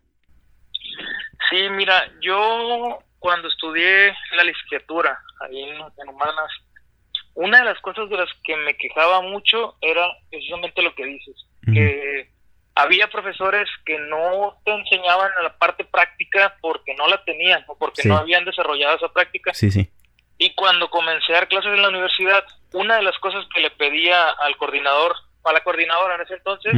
Sí, 1.48 1.68
mira, 1.70 1.94
yo 2.20 3.00
cuando 3.18 3.48
estudié 3.48 4.12
la 4.37 4.44
licenciatura 4.44 5.18
ahí 5.40 5.62
en, 5.62 6.09
humanas, 6.09 6.50
una 7.35 7.59
de 7.59 7.64
las 7.64 7.81
cosas 7.81 8.09
de 8.09 8.16
las 8.16 8.29
que 8.44 8.57
me 8.57 8.76
quejaba 8.76 9.22
mucho 9.22 9.76
era 9.81 10.07
precisamente 10.31 10.83
lo 10.83 10.94
que 10.94 11.05
dices, 11.07 11.46
que 11.72 12.31
había 12.74 13.09
profesores 13.09 13.68
que 13.85 13.98
no 13.98 14.59
te 14.64 14.72
enseñaban 14.72 15.31
la 15.42 15.57
parte 15.59 15.85
práctica 15.85 16.57
porque 16.61 16.94
no 16.94 17.07
la 17.09 17.22
tenían 17.24 17.64
o 17.66 17.76
porque 17.76 18.03
no 18.09 18.16
habían 18.16 18.44
desarrollado 18.44 18.96
esa 18.96 19.12
práctica. 19.12 19.53
Sí, 19.55 19.70
sí. 19.70 19.90
Y 20.38 20.55
cuando 20.55 20.88
comencé 20.88 21.33
a 21.33 21.37
dar 21.37 21.48
clases 21.48 21.72
en 21.72 21.83
la 21.83 21.90
universidad, 21.90 22.44
una 22.72 22.96
de 22.96 23.03
las 23.03 23.18
cosas 23.18 23.44
que 23.55 23.61
le 23.61 23.70
pedía 23.70 24.31
al 24.31 24.57
coordinador, 24.57 25.14
a 25.44 25.53
la 25.53 25.62
coordinadora 25.62 26.14
en 26.14 26.22
ese 26.22 26.35
entonces, 26.35 26.72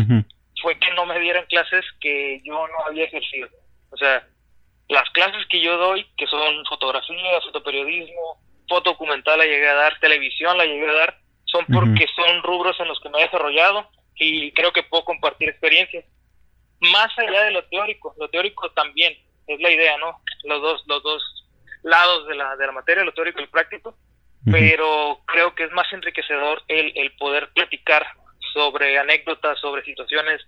fue 0.60 0.78
que 0.78 0.92
no 0.94 1.06
me 1.06 1.18
dieran 1.20 1.46
clases 1.46 1.84
que 2.00 2.40
yo 2.44 2.66
no 2.66 2.86
había 2.86 3.04
ejercido. 3.04 3.48
O 3.90 3.96
sea, 3.96 4.26
las 4.88 5.08
clases 5.10 5.46
que 5.48 5.60
yo 5.60 5.76
doy, 5.76 6.04
que 6.16 6.26
son 6.26 6.64
fotografía, 6.68 7.40
fotoperiodismo, 7.42 8.40
foto 8.68 8.90
documental 8.90 9.38
la 9.38 9.44
llegué 9.44 9.68
a 9.68 9.74
dar, 9.74 9.98
televisión 10.00 10.56
la 10.56 10.66
llegué 10.66 10.88
a 10.88 10.92
dar, 10.92 11.18
son 11.44 11.66
porque 11.66 12.06
son 12.14 12.42
rubros 12.42 12.78
en 12.80 12.88
los 12.88 12.98
que 13.00 13.08
me 13.10 13.18
he 13.18 13.24
desarrollado 13.24 13.88
y 14.16 14.52
creo 14.52 14.72
que 14.72 14.82
puedo 14.82 15.04
compartir 15.04 15.48
experiencias. 15.48 16.04
Más 16.80 17.16
allá 17.18 17.44
de 17.44 17.52
lo 17.52 17.64
teórico, 17.64 18.14
lo 18.18 18.28
teórico 18.28 18.70
también 18.72 19.16
es 19.46 19.60
la 19.60 19.70
idea, 19.70 19.96
¿no? 19.98 20.20
Los 20.44 20.62
dos, 20.62 20.82
los 20.86 21.02
dos 21.02 21.22
lados 21.82 22.26
de 22.28 22.34
la, 22.34 22.56
de 22.56 22.66
la 22.66 22.72
materia, 22.72 23.04
lo 23.04 23.12
teórico 23.12 23.40
y 23.40 23.44
el 23.44 23.48
práctico, 23.48 23.96
pero 24.50 25.20
creo 25.26 25.54
que 25.54 25.64
es 25.64 25.72
más 25.72 25.92
enriquecedor 25.92 26.62
el, 26.68 26.92
el 26.96 27.12
poder 27.16 27.50
platicar 27.52 28.06
sobre 28.52 28.98
anécdotas, 28.98 29.58
sobre 29.60 29.84
situaciones 29.84 30.40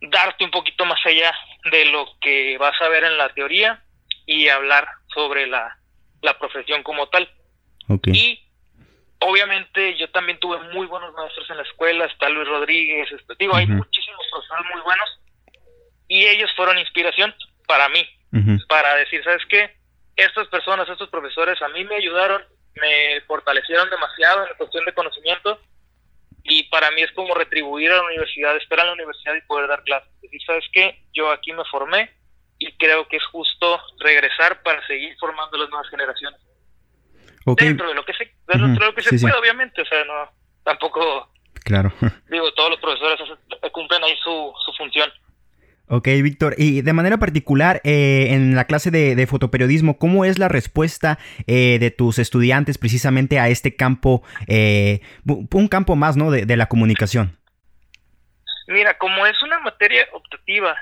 darte 0.00 0.44
un 0.44 0.50
poquito 0.50 0.84
más 0.84 1.00
allá 1.04 1.32
de 1.70 1.86
lo 1.86 2.06
que 2.20 2.56
vas 2.58 2.80
a 2.80 2.88
ver 2.88 3.04
en 3.04 3.16
la 3.16 3.28
teoría 3.30 3.82
y 4.26 4.48
hablar 4.48 4.86
sobre 5.14 5.46
la, 5.46 5.78
la 6.22 6.38
profesión 6.38 6.82
como 6.82 7.08
tal. 7.08 7.28
Y 8.06 8.42
obviamente 9.20 9.96
yo 9.96 10.10
también 10.10 10.38
tuve 10.38 10.58
muy 10.72 10.86
buenos 10.86 11.14
maestros 11.14 11.48
en 11.50 11.56
la 11.58 11.62
escuela, 11.62 12.04
está 12.06 12.28
Luis 12.28 12.48
Rodríguez, 12.48 13.10
este, 13.12 13.34
digo, 13.38 13.54
hay 13.54 13.66
muchísimos 13.66 14.26
profesores 14.30 14.66
muy 14.74 14.82
buenos 14.82 15.20
y 16.08 16.24
ellos 16.26 16.50
fueron 16.56 16.78
inspiración 16.78 17.34
para 17.66 17.88
mí, 17.88 18.06
para 18.68 18.94
decir, 18.96 19.22
¿sabes 19.24 19.44
qué? 19.48 19.76
Estas 20.16 20.48
personas, 20.48 20.88
estos 20.88 21.08
profesores 21.08 21.60
a 21.62 21.68
mí 21.68 21.84
me 21.84 21.96
ayudaron, 21.96 22.42
me 22.74 23.20
fortalecieron 23.22 23.88
demasiado 23.90 24.42
en 24.42 24.50
la 24.50 24.56
cuestión 24.56 24.84
de 24.84 24.94
conocimiento 24.94 25.60
y 26.44 26.64
para 26.64 26.90
mí 26.92 27.02
es 27.02 27.10
como 27.12 27.34
retribuir 27.34 27.90
a 27.90 27.96
la 27.96 28.04
universidad, 28.04 28.56
esperar 28.56 28.84
a 28.84 28.88
la 28.88 28.94
universidad 28.94 29.34
y 29.34 29.40
poder 29.42 29.68
dar 29.68 29.82
clases. 29.82 30.08
Decir, 30.20 30.40
¿sabes 30.46 30.64
qué? 30.72 31.02
Yo 31.12 31.30
aquí 31.30 31.52
me 31.52 31.64
formé 31.64 32.10
y 32.58 32.72
creo 32.76 33.06
que 33.08 33.16
es 33.16 33.24
justo 33.26 33.80
regresar 34.00 34.62
para 34.62 34.84
seguir 34.86 35.16
formando 35.18 35.58
las 35.58 35.68
nuevas 35.68 35.88
generaciones. 35.90 36.40
Dentro 37.56 37.88
de 37.88 37.94
lo 37.94 38.04
que 38.04 38.12
se, 38.14 38.34
dentro 38.48 38.68
de 38.68 38.90
lo 38.90 38.94
que 38.94 39.02
se 39.02 39.18
puede, 39.18 39.36
obviamente, 39.36 39.82
o 39.82 39.84
sea, 39.84 40.04
no, 40.04 40.30
tampoco... 40.64 41.30
Claro. 41.64 41.92
Digo, 42.30 42.52
todos 42.54 42.70
los 42.70 42.80
profesores 42.80 43.20
cumplen 43.72 44.02
ahí 44.02 44.16
su, 44.22 44.52
su 44.64 44.72
función. 44.72 45.10
Ok, 45.88 46.08
Víctor. 46.22 46.54
Y 46.58 46.82
de 46.82 46.92
manera 46.92 47.18
particular, 47.18 47.80
eh, 47.84 48.28
en 48.30 48.56
la 48.56 48.64
clase 48.64 48.90
de, 48.90 49.26
fotoperiodismo, 49.26 49.98
¿cómo 49.98 50.24
es 50.24 50.38
la 50.38 50.48
respuesta 50.48 51.18
eh, 51.46 51.78
de 51.78 51.90
tus 51.92 52.18
estudiantes 52.18 52.78
precisamente 52.78 53.38
a 53.38 53.48
este 53.48 53.76
campo, 53.76 54.22
eh, 54.48 55.00
un 55.24 55.68
campo 55.68 55.94
más, 55.94 56.16
¿no? 56.16 56.30
De, 56.30 56.56
la 56.56 56.66
comunicación. 56.66 57.38
Mira, 58.66 58.98
como 58.98 59.26
es 59.26 59.40
una 59.42 59.60
materia 59.60 60.06
optativa, 60.12 60.74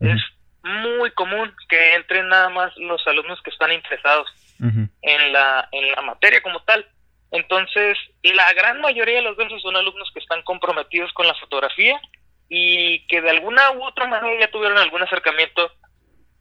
es 0.00 0.20
muy 0.62 1.10
común 1.12 1.54
que 1.68 1.94
entren 1.94 2.28
nada 2.28 2.48
más 2.48 2.76
los 2.76 3.04
alumnos 3.06 3.40
que 3.42 3.50
están 3.50 3.72
interesados 3.72 4.28
en, 4.60 5.32
la, 5.32 5.68
en 5.72 5.90
la 5.90 6.02
materia 6.02 6.40
como 6.40 6.60
tal. 6.60 6.86
Entonces, 7.32 7.98
la 8.22 8.52
gran 8.52 8.80
mayoría 8.80 9.16
de 9.16 9.22
los 9.22 9.36
veces 9.36 9.60
son 9.62 9.74
alumnos 9.74 10.10
que 10.12 10.20
están 10.20 10.42
comprometidos 10.42 11.12
con 11.14 11.26
la 11.26 11.34
fotografía 11.34 12.00
y 12.48 13.06
que 13.06 13.20
de 13.22 13.30
alguna 13.30 13.70
u 13.72 13.84
otra 13.84 14.06
manera 14.06 14.38
ya 14.38 14.50
tuvieron 14.50 14.78
algún 14.78 15.02
acercamiento 15.02 15.72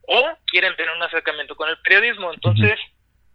o 0.02 0.38
quieren 0.48 0.76
tener 0.76 0.94
un 0.96 1.04
acercamiento 1.04 1.56
con 1.56 1.70
el 1.70 1.78
periodismo. 1.80 2.34
Entonces, 2.34 2.78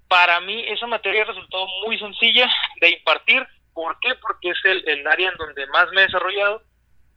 para 0.08 0.40
mí 0.40 0.64
esa 0.68 0.86
materia 0.86 1.24
resultó 1.24 1.66
muy 1.84 1.98
sencilla 1.98 2.48
de 2.80 2.90
impartir. 2.90 3.46
¿Por 3.72 3.98
qué? 4.00 4.14
Porque 4.16 4.50
es 4.50 4.58
el, 4.64 4.88
el 4.88 5.06
área 5.06 5.30
en 5.30 5.36
donde 5.38 5.66
más 5.68 5.90
me 5.92 6.02
he 6.02 6.06
desarrollado 6.06 6.62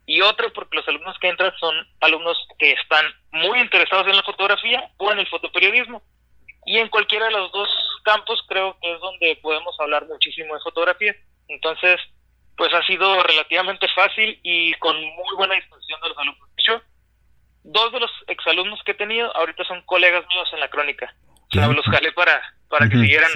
y 0.10 0.22
otro 0.22 0.52
porque 0.54 0.78
los 0.78 0.88
alumnos 0.88 1.16
que 1.20 1.30
entran 1.30 1.54
son 1.60 1.76
alumnos 2.02 2.36
que 2.58 2.72
están 2.72 3.06
muy 3.30 3.60
interesados 3.60 4.08
en 4.08 4.16
la 4.16 4.24
fotografía 4.24 4.90
o 4.98 5.12
en 5.12 5.20
el 5.20 5.28
fotoperiodismo. 5.28 6.02
Y 6.66 6.80
en 6.80 6.90
cualquiera 6.90 7.26
de 7.28 7.32
los 7.32 7.52
dos 7.52 7.70
campos 8.04 8.44
creo 8.48 8.76
que 8.82 8.92
es 8.92 9.00
donde 9.00 9.38
podemos 9.40 9.80
hablar 9.80 10.08
muchísimo 10.08 10.56
de 10.56 10.62
fotografía. 10.62 11.16
Entonces, 11.48 12.02
pues 12.58 12.74
ha 12.74 12.82
sido 12.88 13.22
relativamente 13.22 13.88
fácil 13.90 14.40
y 14.42 14.74
con 14.80 14.96
muy 15.00 15.36
buena 15.38 15.54
disposición 15.54 16.02
de 16.02 16.10
los 16.10 16.18
alumnos. 16.18 16.50
De 16.56 16.64
hecho, 16.64 16.82
dos 17.66 17.92
de 17.92 18.00
los 18.00 18.12
exalumnos 18.30 18.82
que 18.84 18.94
he 18.94 18.96
tenido 18.96 19.32
ahorita 19.38 19.64
son 19.66 19.84
colegas 19.84 20.26
míos 20.30 20.50
en 20.54 20.60
la 20.60 20.70
crónica. 20.70 21.14
O 21.54 21.54
sea, 21.54 21.68
los 21.68 21.86
jalé 21.86 22.12
para, 22.14 22.42
para 22.68 22.90
que 22.90 22.98
siguieran 22.98 23.30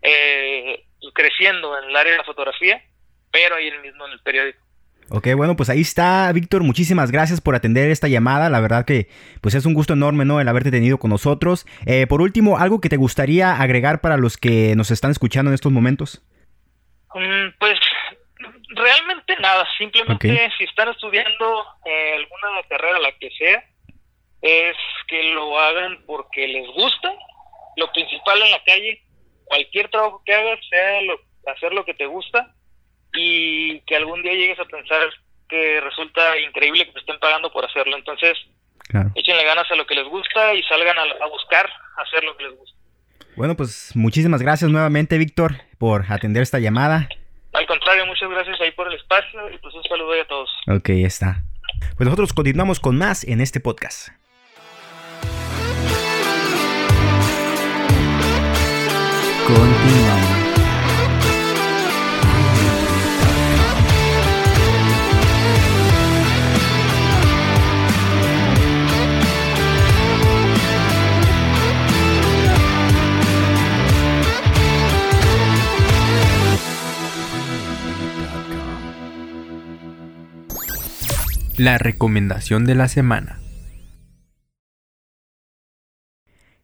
Eh, 0.00 0.86
creciendo 1.12 1.76
en 1.78 1.90
el 1.90 1.96
área 1.96 2.12
de 2.12 2.18
la 2.18 2.24
fotografía, 2.24 2.82
pero 3.30 3.56
ahí 3.56 3.68
el 3.68 3.82
mismo 3.82 4.06
en 4.06 4.12
el 4.12 4.20
periódico. 4.20 4.65
Ok, 5.08 5.28
bueno, 5.36 5.54
pues 5.54 5.70
ahí 5.70 5.80
está, 5.80 6.32
Víctor. 6.32 6.64
Muchísimas 6.64 7.12
gracias 7.12 7.40
por 7.40 7.54
atender 7.54 7.90
esta 7.90 8.08
llamada. 8.08 8.50
La 8.50 8.60
verdad 8.60 8.84
que 8.84 9.08
pues 9.40 9.54
es 9.54 9.64
un 9.64 9.74
gusto 9.74 9.92
enorme, 9.92 10.24
¿no? 10.24 10.40
El 10.40 10.48
haberte 10.48 10.72
tenido 10.72 10.98
con 10.98 11.10
nosotros. 11.10 11.64
Eh, 11.86 12.06
por 12.08 12.20
último, 12.20 12.58
¿algo 12.58 12.80
que 12.80 12.88
te 12.88 12.96
gustaría 12.96 13.60
agregar 13.60 14.00
para 14.00 14.16
los 14.16 14.36
que 14.36 14.74
nos 14.74 14.90
están 14.90 15.12
escuchando 15.12 15.50
en 15.50 15.54
estos 15.54 15.70
momentos? 15.70 16.22
Mm, 17.14 17.54
pues 17.60 17.78
realmente 18.70 19.36
nada. 19.38 19.64
Simplemente 19.78 20.50
si 20.58 20.64
están 20.64 20.88
estudiando 20.88 21.64
eh, 21.84 22.14
alguna 22.16 22.68
carrera, 22.68 22.98
la 22.98 23.12
que 23.12 23.30
sea, 23.30 23.64
es 24.42 24.76
que 25.06 25.22
lo 25.34 25.56
hagan 25.60 26.02
porque 26.04 26.48
les 26.48 26.66
gusta. 26.74 27.12
Lo 27.76 27.92
principal 27.92 28.42
en 28.42 28.50
la 28.50 28.64
calle, 28.64 29.02
cualquier 29.44 29.88
trabajo 29.88 30.20
que 30.24 30.34
hagas, 30.34 30.58
sea 30.68 31.02
lo, 31.02 31.20
hacer 31.46 31.72
lo 31.72 31.84
que 31.84 31.94
te 31.94 32.06
gusta 32.06 32.56
y 33.16 33.80
que 33.80 33.96
algún 33.96 34.22
día 34.22 34.32
llegues 34.32 34.58
a 34.60 34.64
pensar 34.64 35.08
que 35.48 35.80
resulta 35.80 36.38
increíble 36.40 36.86
que 36.86 36.92
te 36.92 37.00
estén 37.00 37.18
pagando 37.18 37.52
por 37.52 37.64
hacerlo. 37.64 37.96
Entonces, 37.96 38.36
claro. 38.88 39.10
échenle 39.14 39.44
ganas 39.44 39.70
a 39.70 39.76
lo 39.76 39.86
que 39.86 39.94
les 39.94 40.06
gusta 40.06 40.54
y 40.54 40.62
salgan 40.64 40.96
a, 40.98 41.26
buscar 41.26 41.68
hacer 41.96 42.24
lo 42.24 42.36
que 42.36 42.44
les 42.44 42.56
gusta. 42.56 42.76
Bueno, 43.36 43.56
pues 43.56 43.94
muchísimas 43.94 44.40
gracias 44.40 44.70
nuevamente, 44.70 45.18
Víctor, 45.18 45.56
por 45.78 46.10
atender 46.10 46.42
esta 46.42 46.58
llamada. 46.58 47.08
Al 47.52 47.66
contrario, 47.66 48.06
muchas 48.06 48.30
gracias 48.30 48.60
ahí 48.60 48.70
por 48.72 48.88
el 48.88 48.98
espacio 48.98 49.50
y 49.50 49.58
pues 49.58 49.74
un 49.74 49.82
saludo 49.84 50.20
a 50.20 50.24
todos. 50.26 50.50
Ok, 50.68 50.88
está. 50.90 51.42
Pues 51.96 52.06
nosotros 52.06 52.32
continuamos 52.32 52.80
con 52.80 52.96
más 52.96 53.24
en 53.24 53.40
este 53.40 53.60
podcast. 53.60 54.08
La 81.66 81.78
recomendación 81.78 82.64
de 82.64 82.76
la 82.76 82.86
semana. 82.86 83.40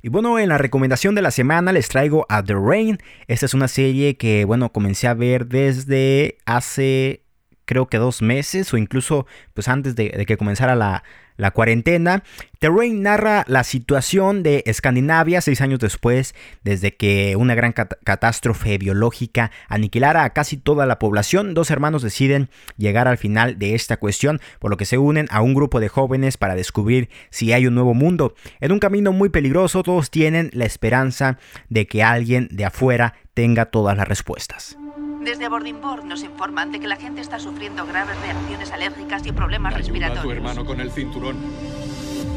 Y 0.00 0.10
bueno, 0.10 0.38
en 0.38 0.48
la 0.48 0.58
recomendación 0.58 1.16
de 1.16 1.22
la 1.22 1.32
semana 1.32 1.72
les 1.72 1.88
traigo 1.88 2.24
a 2.28 2.44
The 2.44 2.54
Rain. 2.54 2.98
Esta 3.26 3.46
es 3.46 3.54
una 3.54 3.66
serie 3.66 4.16
que, 4.16 4.44
bueno, 4.44 4.70
comencé 4.72 5.08
a 5.08 5.14
ver 5.14 5.48
desde 5.48 6.38
hace 6.46 7.24
creo 7.64 7.88
que 7.88 7.98
dos 7.98 8.22
meses 8.22 8.72
o 8.72 8.76
incluso 8.76 9.26
pues 9.54 9.66
antes 9.66 9.96
de, 9.96 10.10
de 10.10 10.24
que 10.24 10.36
comenzara 10.36 10.76
la, 10.76 11.02
la 11.36 11.50
cuarentena. 11.50 12.22
Terrain 12.58 13.02
narra 13.02 13.44
la 13.48 13.64
situación 13.64 14.42
de 14.42 14.62
Escandinavia 14.66 15.40
seis 15.40 15.60
años 15.60 15.80
después, 15.80 16.34
desde 16.62 16.94
que 16.94 17.34
una 17.36 17.54
gran 17.54 17.72
catástrofe 17.72 18.78
biológica 18.78 19.50
aniquilara 19.68 20.24
a 20.24 20.30
casi 20.30 20.56
toda 20.56 20.86
la 20.86 20.98
población. 20.98 21.54
Dos 21.54 21.70
hermanos 21.70 22.02
deciden 22.02 22.50
llegar 22.76 23.08
al 23.08 23.18
final 23.18 23.58
de 23.58 23.74
esta 23.74 23.96
cuestión, 23.96 24.40
por 24.60 24.70
lo 24.70 24.76
que 24.76 24.84
se 24.84 24.98
unen 24.98 25.26
a 25.30 25.42
un 25.42 25.54
grupo 25.54 25.80
de 25.80 25.88
jóvenes 25.88 26.36
para 26.36 26.54
descubrir 26.54 27.08
si 27.30 27.52
hay 27.52 27.66
un 27.66 27.74
nuevo 27.74 27.94
mundo. 27.94 28.34
En 28.60 28.72
un 28.72 28.78
camino 28.78 29.12
muy 29.12 29.28
peligroso, 29.28 29.82
todos 29.82 30.10
tienen 30.10 30.50
la 30.52 30.64
esperanza 30.64 31.38
de 31.68 31.86
que 31.86 32.02
alguien 32.02 32.48
de 32.50 32.64
afuera 32.64 33.14
tenga 33.34 33.66
todas 33.66 33.96
las 33.96 34.06
respuestas. 34.06 34.76
Desde 35.24 35.48
Board 35.48 36.04
nos 36.04 36.24
informan 36.24 36.72
de 36.72 36.80
que 36.80 36.88
la 36.88 36.96
gente 36.96 37.20
está 37.20 37.38
sufriendo 37.38 37.86
graves 37.86 38.18
reacciones 38.20 38.72
alérgicas 38.72 39.24
y 39.24 39.30
problemas 39.30 39.72
respiratorios. 39.72 40.18
A 40.18 40.22
tu 40.22 40.30
hermano 40.32 40.64
con 40.64 40.80
el 40.80 40.90
cinturón. 40.90 41.36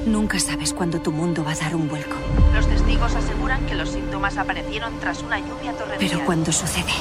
Nunca 0.05 0.39
sabes 0.39 0.71
cuándo 0.71 1.01
tu 1.01 1.11
mundo 1.11 1.43
va 1.43 1.53
a 1.53 1.55
dar 1.55 1.75
un 1.75 1.89
vuelco. 1.89 2.15
Los 2.53 2.67
testigos 2.67 3.15
aseguran 3.15 3.65
que 3.65 3.73
los 3.73 3.89
síntomas 3.89 4.37
aparecieron 4.37 4.99
tras 4.99 5.23
una 5.23 5.39
lluvia 5.39 5.73
torrencial. 5.73 6.11
Pero 6.11 6.25
cuando 6.25 6.51
sucede, 6.51 6.93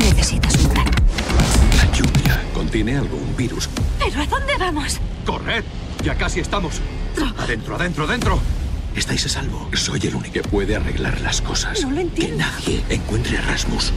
necesitas 0.00 0.56
un 0.56 0.68
plan. 0.70 0.86
La 1.76 1.92
lluvia 1.92 2.42
contiene 2.52 2.96
algún 2.98 3.36
virus. 3.36 3.68
¿Pero 4.00 4.22
a 4.22 4.26
dónde 4.26 4.56
vamos? 4.58 4.98
¡Corred! 5.24 5.64
Ya 6.02 6.16
casi 6.16 6.40
estamos. 6.40 6.80
Adentro, 7.38 7.76
adentro, 7.76 8.04
adentro. 8.06 8.40
Estáis 8.96 9.24
a 9.26 9.28
salvo. 9.28 9.68
Soy 9.74 10.00
el 10.04 10.14
único 10.14 10.32
que 10.32 10.42
puede 10.42 10.76
arreglar 10.76 11.20
las 11.20 11.40
cosas. 11.40 11.82
No 11.82 11.90
lo 11.90 12.00
entiendo. 12.00 12.36
Que 12.36 12.42
nadie 12.42 12.84
encuentre 12.90 13.38
a 13.38 13.42
Rasmus. 13.42 13.92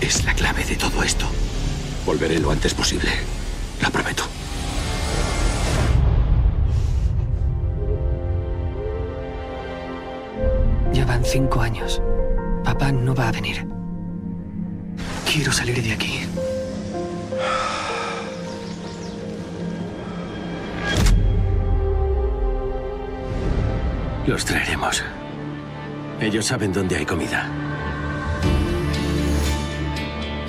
Es 0.00 0.24
la 0.24 0.34
clave 0.34 0.64
de 0.64 0.76
todo 0.76 1.02
esto. 1.02 1.26
Volveré 2.04 2.38
lo 2.38 2.50
antes 2.50 2.74
posible. 2.74 3.10
Lo 3.82 3.90
prometo. 3.90 4.24
Ya 10.92 11.04
van 11.04 11.24
cinco 11.24 11.60
años. 11.60 12.00
Papá 12.64 12.90
no 12.90 13.14
va 13.14 13.28
a 13.28 13.32
venir. 13.32 13.66
Quiero 15.30 15.52
salir 15.52 15.82
de 15.82 15.92
aquí. 15.92 16.20
Los 24.28 24.44
traeremos. 24.44 25.02
Ellos 26.20 26.44
saben 26.44 26.70
dónde 26.70 26.96
hay 26.96 27.06
comida. 27.06 27.48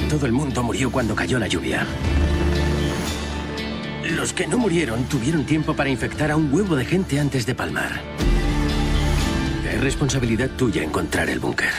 Todo 0.10 0.26
el 0.26 0.34
mundo 0.34 0.62
murió 0.64 0.92
cuando 0.92 1.16
cayó 1.16 1.40
la 1.40 1.48
lluvia. 1.48 1.88
Los 4.18 4.34
que 4.34 4.48
no 4.48 4.58
murieron 4.58 5.06
tuvieron 5.06 5.46
tiempo 5.46 5.74
para 5.78 5.90
infectar 5.90 6.30
a 6.30 6.36
un 6.36 6.54
huevo 6.54 6.76
de 6.76 6.84
gente 6.84 7.22
antes 7.22 7.46
de 7.46 7.56
palmar. 7.56 8.02
Es 9.72 9.80
responsabilidad 9.80 10.50
tuya 10.58 10.84
encontrar 10.84 11.30
el 11.30 11.40
búnker. 11.40 11.72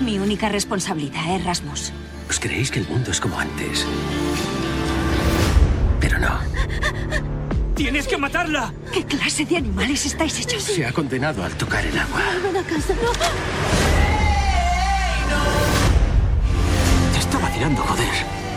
Mi 0.00 0.18
única 0.18 0.48
responsabilidad 0.48 1.36
es 1.36 1.44
Rasmus. 1.44 1.92
¿Os 2.28 2.40
creéis 2.40 2.72
que 2.72 2.80
el 2.80 2.88
mundo 2.88 3.12
es 3.12 3.20
como 3.20 3.38
antes? 3.38 3.86
Pero 6.00 6.18
no. 6.18 7.33
¡Tienes 7.74 8.06
que 8.06 8.16
matarla! 8.16 8.72
¿Qué 8.92 9.04
clase 9.04 9.44
de 9.44 9.56
animales 9.56 10.06
estáis 10.06 10.38
hechos? 10.38 10.62
Se 10.62 10.86
ha 10.86 10.92
condenado 10.92 11.42
al 11.42 11.52
tocar 11.54 11.84
el 11.84 11.98
agua. 11.98 12.20
Vuelven 12.40 12.56
a 12.56 12.66
casa, 12.66 12.94
no. 12.94 13.10
Te 17.12 17.18
está 17.18 17.38
vacilando, 17.38 17.82
joder. 17.82 18.08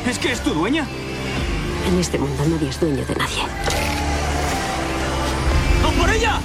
¿Es 0.07 0.19
que 0.19 0.31
es 0.31 0.39
tu 0.41 0.51
dueña? 0.51 0.85
En 1.87 1.99
este 1.99 2.19
mundo 2.19 2.43
nadie 2.47 2.69
es 2.69 2.79
dueño 2.79 3.03
de 3.05 3.15
nadie. 3.15 3.41
¡A 5.83 5.91
por 5.99 6.09
ella! 6.11 6.39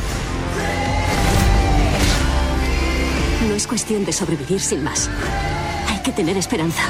No 3.46 3.54
es 3.54 3.66
cuestión 3.66 4.04
de 4.06 4.12
sobrevivir 4.12 4.61
sin 4.61 4.82
más. 4.82 5.11
Hay 5.88 5.98
que 5.98 6.12
tener 6.12 6.38
esperanza. 6.38 6.85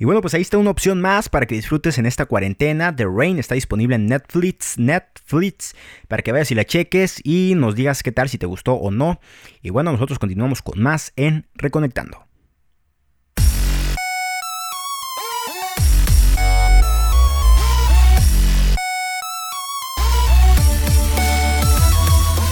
Y 0.00 0.06
bueno, 0.06 0.22
pues 0.22 0.32
ahí 0.32 0.40
está 0.40 0.56
una 0.56 0.70
opción 0.70 0.98
más 1.02 1.28
para 1.28 1.44
que 1.44 1.54
disfrutes 1.54 1.98
en 1.98 2.06
esta 2.06 2.24
cuarentena. 2.24 2.96
The 2.96 3.04
Rain 3.04 3.38
está 3.38 3.54
disponible 3.54 3.96
en 3.96 4.06
Netflix, 4.06 4.78
Netflix, 4.78 5.76
para 6.08 6.22
que 6.22 6.32
vayas 6.32 6.50
y 6.50 6.54
la 6.54 6.64
cheques 6.64 7.20
y 7.22 7.52
nos 7.54 7.74
digas 7.74 8.02
qué 8.02 8.10
tal, 8.10 8.30
si 8.30 8.38
te 8.38 8.46
gustó 8.46 8.72
o 8.72 8.90
no. 8.90 9.20
Y 9.60 9.68
bueno, 9.68 9.92
nosotros 9.92 10.18
continuamos 10.18 10.62
con 10.62 10.80
más 10.80 11.12
en 11.16 11.48
Reconectando. 11.52 12.24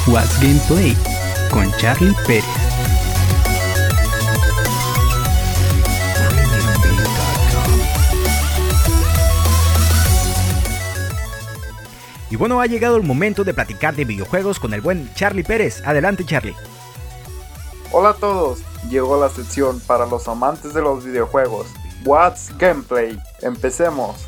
What's 0.07 0.39
Gameplay 0.43 0.95
con 1.51 1.73
Charlie 1.79 2.15
Pérez. 2.27 2.68
Y 12.31 12.37
bueno, 12.37 12.61
ha 12.61 12.67
llegado 12.67 12.97
el 12.97 13.05
momento 13.05 13.43
de 13.43 13.55
platicar 13.55 13.97
de 13.97 14.05
videojuegos 14.05 14.61
con 14.61 14.75
el 14.75 14.81
buen 14.81 15.13
Charlie 15.15 15.45
Pérez. 15.45 15.83
Adelante 15.87 16.27
Charlie. 16.27 16.55
Hola 17.91 18.11
a 18.11 18.15
todos, 18.15 18.61
llegó 18.91 19.19
la 19.19 19.31
sección 19.31 19.81
para 19.81 20.05
los 20.05 20.29
amantes 20.29 20.75
de 20.75 20.83
los 20.83 21.05
videojuegos. 21.05 21.69
What's 22.05 22.53
Gameplay? 22.59 23.19
Empecemos. 23.41 24.27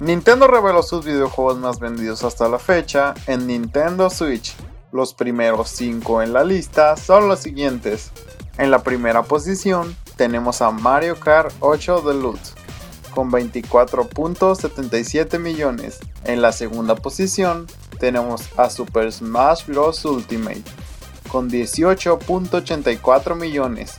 Nintendo 0.00 0.48
reveló 0.48 0.82
sus 0.82 1.04
videojuegos 1.04 1.58
más 1.58 1.78
vendidos 1.78 2.24
hasta 2.24 2.48
la 2.48 2.58
fecha 2.58 3.14
en 3.26 3.46
Nintendo 3.46 4.10
Switch. 4.10 4.56
Los 4.92 5.14
primeros 5.14 5.68
5 5.68 6.22
en 6.22 6.32
la 6.32 6.42
lista 6.42 6.96
son 6.96 7.28
los 7.28 7.40
siguientes. 7.40 8.10
En 8.58 8.70
la 8.70 8.82
primera 8.82 9.22
posición 9.22 9.94
tenemos 10.20 10.60
a 10.60 10.70
Mario 10.70 11.18
Kart 11.18 11.50
8 11.60 12.02
Deluxe. 12.02 12.52
con 13.14 13.30
24.77 13.30 15.38
millones. 15.38 15.98
En 16.24 16.42
la 16.42 16.52
segunda 16.52 16.94
posición 16.94 17.66
tenemos 17.98 18.42
a 18.58 18.68
Super 18.68 19.10
Smash 19.10 19.64
Bros. 19.64 20.04
Ultimate 20.04 20.64
con 21.32 21.48
18.84 21.48 23.34
millones. 23.34 23.94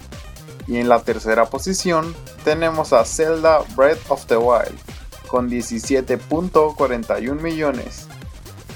Y 0.68 0.78
en 0.78 0.90
la 0.90 1.02
tercera 1.02 1.48
posición 1.48 2.14
tenemos 2.44 2.94
a 2.94 3.04
Zelda 3.04 3.64
Breath 3.76 4.06
of 4.10 4.28
the 4.28 4.38
Wild 4.38 4.78
con 5.26 5.50
17.41 5.50 7.42
millones. 7.42 8.06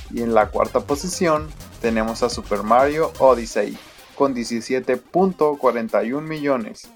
Y 0.10 0.24
en 0.24 0.34
la 0.34 0.48
cuarta 0.48 0.80
posición 0.80 1.48
tenemos 1.80 2.24
a 2.24 2.32
Super 2.32 2.64
Mario 2.64 3.14
Odyssey 3.20 3.78
con 4.16 4.34
17.41 4.34 6.22
millones. 6.22 6.90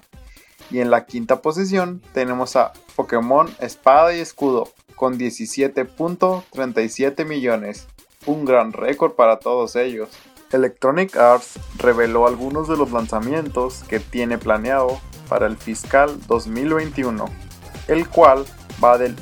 Y 0.70 0.80
en 0.80 0.90
la 0.90 1.06
quinta 1.06 1.42
posición 1.42 2.00
tenemos 2.12 2.56
a 2.56 2.72
Pokémon 2.96 3.48
Espada 3.60 4.14
y 4.14 4.20
Escudo 4.20 4.70
con 4.94 5.18
17.37 5.18 7.26
millones. 7.26 7.86
Un 8.26 8.44
gran 8.44 8.72
récord 8.72 9.12
para 9.12 9.38
todos 9.38 9.76
ellos. 9.76 10.10
Electronic 10.52 11.16
Arts 11.16 11.58
reveló 11.78 12.26
algunos 12.26 12.68
de 12.68 12.76
los 12.76 12.92
lanzamientos 12.92 13.82
que 13.88 14.00
tiene 14.00 14.36
planeado 14.36 15.00
para 15.28 15.46
el 15.46 15.56
fiscal 15.56 16.18
2021, 16.26 17.24
el 17.88 18.06
cual 18.08 18.44
va 18.82 18.98
del 18.98 19.16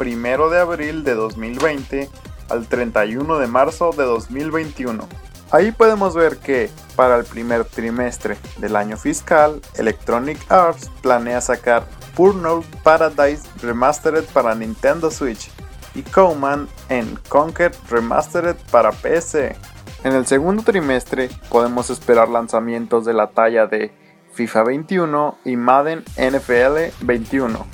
1 0.00 0.48
de 0.48 0.58
abril 0.58 1.04
de 1.04 1.14
2020 1.14 2.08
al 2.48 2.66
31 2.66 3.38
de 3.38 3.46
marzo 3.46 3.92
de 3.92 4.02
2021. 4.04 5.06
Ahí 5.52 5.70
podemos 5.70 6.14
ver 6.14 6.38
que 6.38 6.70
para 6.96 7.16
el 7.16 7.24
primer 7.24 7.66
trimestre 7.66 8.38
del 8.56 8.74
año 8.74 8.96
fiscal, 8.96 9.60
Electronic 9.76 10.50
Arts 10.50 10.90
planea 11.02 11.42
sacar 11.42 11.84
Burnout 12.16 12.64
Paradise 12.82 13.42
Remastered 13.60 14.24
para 14.32 14.54
Nintendo 14.54 15.10
Switch 15.10 15.50
y 15.94 16.00
Coman 16.00 16.68
en 16.88 17.18
Conquer 17.28 17.72
Remastered 17.90 18.56
para 18.70 18.92
PC. 18.92 19.54
En 20.04 20.14
el 20.14 20.26
segundo 20.26 20.62
trimestre 20.62 21.28
podemos 21.50 21.90
esperar 21.90 22.30
lanzamientos 22.30 23.04
de 23.04 23.12
la 23.12 23.28
talla 23.28 23.66
de 23.66 23.92
FIFA 24.32 24.64
21 24.64 25.38
y 25.44 25.56
Madden 25.56 26.02
NFL 26.16 27.04
21. 27.04 27.66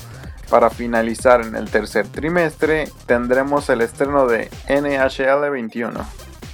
Para 0.49 0.69
finalizar 0.69 1.45
en 1.45 1.55
el 1.55 1.71
tercer 1.71 2.09
trimestre 2.09 2.91
tendremos 3.05 3.69
el 3.69 3.79
estreno 3.79 4.27
de 4.27 4.49
NHL 4.67 5.49
21. 5.49 5.97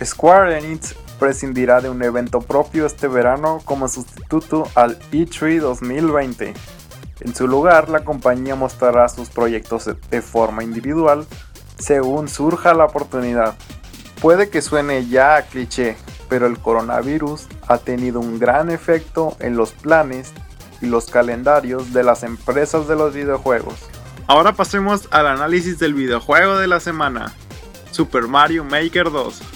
Square 0.04 0.60
Enix 0.60 0.96
prescindirá 1.20 1.82
de 1.82 1.90
un 1.90 2.04
evento 2.04 2.42
propio 2.42 2.86
este 2.86 3.08
verano 3.08 3.60
como 3.66 3.88
sustituto 3.88 4.68
al 4.76 5.00
E3 5.12 5.60
2020. 5.60 6.54
En 7.22 7.36
su 7.36 7.48
lugar, 7.48 7.90
la 7.90 8.04
compañía 8.04 8.56
mostrará 8.56 9.08
sus 9.10 9.30
proyectos 9.30 9.90
de 10.10 10.22
forma 10.22 10.64
individual 10.64 11.26
según 11.78 12.28
surja 12.28 12.74
la 12.74 12.86
oportunidad. 12.86 13.56
Puede 14.22 14.50
que 14.50 14.62
suene 14.62 15.08
ya 15.08 15.38
a 15.38 15.42
cliché, 15.44 15.98
pero 16.30 16.48
el 16.48 16.58
coronavirus 16.58 17.48
ha 17.68 17.78
tenido 17.78 18.20
un 18.20 18.40
gran 18.40 18.70
efecto 18.70 19.36
en 19.40 19.56
los 19.56 19.72
planes 19.72 20.34
y 20.82 20.88
los 20.88 21.08
calendarios 21.08 21.94
de 21.94 22.04
las 22.04 22.24
empresas 22.24 22.88
de 22.88 22.96
los 22.96 23.14
videojuegos. 23.14 23.76
Ahora 24.28 24.54
pasemos 24.54 25.08
al 25.12 25.28
análisis 25.28 25.78
del 25.78 25.94
videojuego 25.94 26.58
de 26.58 26.68
la 26.68 26.80
semana, 26.80 27.34
Super 27.92 28.24
Mario 28.24 28.64
Maker 28.64 29.12
2. 29.12 29.55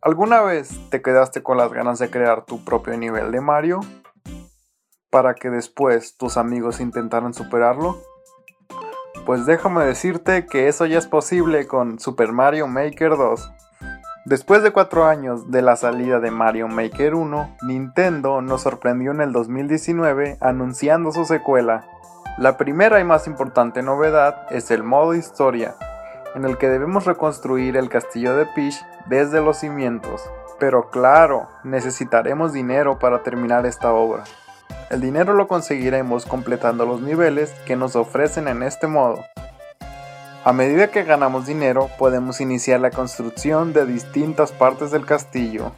¿Alguna 0.00 0.42
vez 0.42 0.70
te 0.90 1.02
quedaste 1.02 1.42
con 1.42 1.56
las 1.56 1.72
ganas 1.72 1.98
de 1.98 2.08
crear 2.08 2.44
tu 2.44 2.64
propio 2.64 2.96
nivel 2.96 3.32
de 3.32 3.40
Mario? 3.40 3.80
Para 5.10 5.34
que 5.34 5.50
después 5.50 6.16
tus 6.16 6.36
amigos 6.36 6.78
intentaran 6.78 7.34
superarlo? 7.34 7.98
Pues 9.26 9.44
déjame 9.44 9.84
decirte 9.84 10.46
que 10.46 10.68
eso 10.68 10.86
ya 10.86 10.98
es 10.98 11.08
posible 11.08 11.66
con 11.66 11.98
Super 11.98 12.30
Mario 12.30 12.68
Maker 12.68 13.16
2. 13.16 13.50
Después 14.24 14.62
de 14.62 14.70
4 14.70 15.04
años 15.04 15.50
de 15.50 15.62
la 15.62 15.74
salida 15.74 16.20
de 16.20 16.30
Mario 16.30 16.68
Maker 16.68 17.16
1, 17.16 17.56
Nintendo 17.62 18.40
nos 18.40 18.62
sorprendió 18.62 19.10
en 19.10 19.20
el 19.20 19.32
2019 19.32 20.38
anunciando 20.40 21.10
su 21.10 21.24
secuela. 21.24 21.88
La 22.36 22.56
primera 22.56 23.00
y 23.00 23.04
más 23.04 23.26
importante 23.26 23.82
novedad 23.82 24.46
es 24.50 24.70
el 24.70 24.84
modo 24.84 25.14
historia, 25.14 25.74
en 26.38 26.44
el 26.44 26.56
que 26.56 26.68
debemos 26.68 27.04
reconstruir 27.04 27.76
el 27.76 27.88
castillo 27.88 28.36
de 28.36 28.46
Peach 28.46 28.76
desde 29.06 29.40
los 29.40 29.58
cimientos. 29.58 30.22
Pero 30.60 30.88
claro, 30.88 31.48
necesitaremos 31.64 32.52
dinero 32.52 33.00
para 33.00 33.24
terminar 33.24 33.66
esta 33.66 33.92
obra. 33.92 34.22
El 34.88 35.00
dinero 35.00 35.34
lo 35.34 35.48
conseguiremos 35.48 36.26
completando 36.26 36.86
los 36.86 37.00
niveles 37.00 37.50
que 37.66 37.74
nos 37.74 37.96
ofrecen 37.96 38.46
en 38.46 38.62
este 38.62 38.86
modo. 38.86 39.24
A 40.44 40.52
medida 40.52 40.92
que 40.92 41.02
ganamos 41.02 41.46
dinero 41.46 41.90
podemos 41.98 42.40
iniciar 42.40 42.80
la 42.80 42.90
construcción 42.90 43.72
de 43.72 43.84
distintas 43.84 44.52
partes 44.52 44.92
del 44.92 45.04
castillo. 45.04 45.72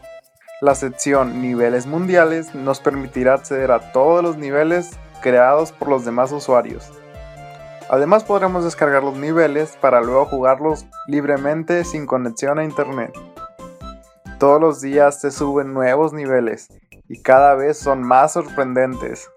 La 0.61 0.75
sección 0.75 1.41
Niveles 1.41 1.87
Mundiales 1.87 2.55
nos 2.55 2.81
permitirá 2.81 3.33
acceder 3.33 3.73
a 3.73 3.93
todos 3.93 4.23
los 4.23 4.37
niveles 4.37 4.91
creados 5.23 5.73
por 5.73 5.89
los 5.89 6.05
demás 6.05 6.33
usuarios. 6.33 6.93
Además 7.93 8.23
podremos 8.23 8.63
descargar 8.63 9.03
los 9.03 9.17
niveles 9.17 9.77
para 9.81 10.01
luego 10.01 10.25
jugarlos 10.25 10.87
libremente 11.09 11.83
sin 11.83 12.07
conexión 12.07 12.61
a 12.61 12.65
internet. 12.65 13.13
Todos 14.39 14.61
los 14.61 14.81
días 14.81 15.21
se 15.21 15.33
suben 15.33 15.75
nuevos 15.75 16.13
niveles 16.13 16.69
y 17.09 17.21
cada 17.21 17.57
vez 17.57 17.81
son 17.81 18.05
más 18.05 18.35
sorprendentes. 18.35 19.29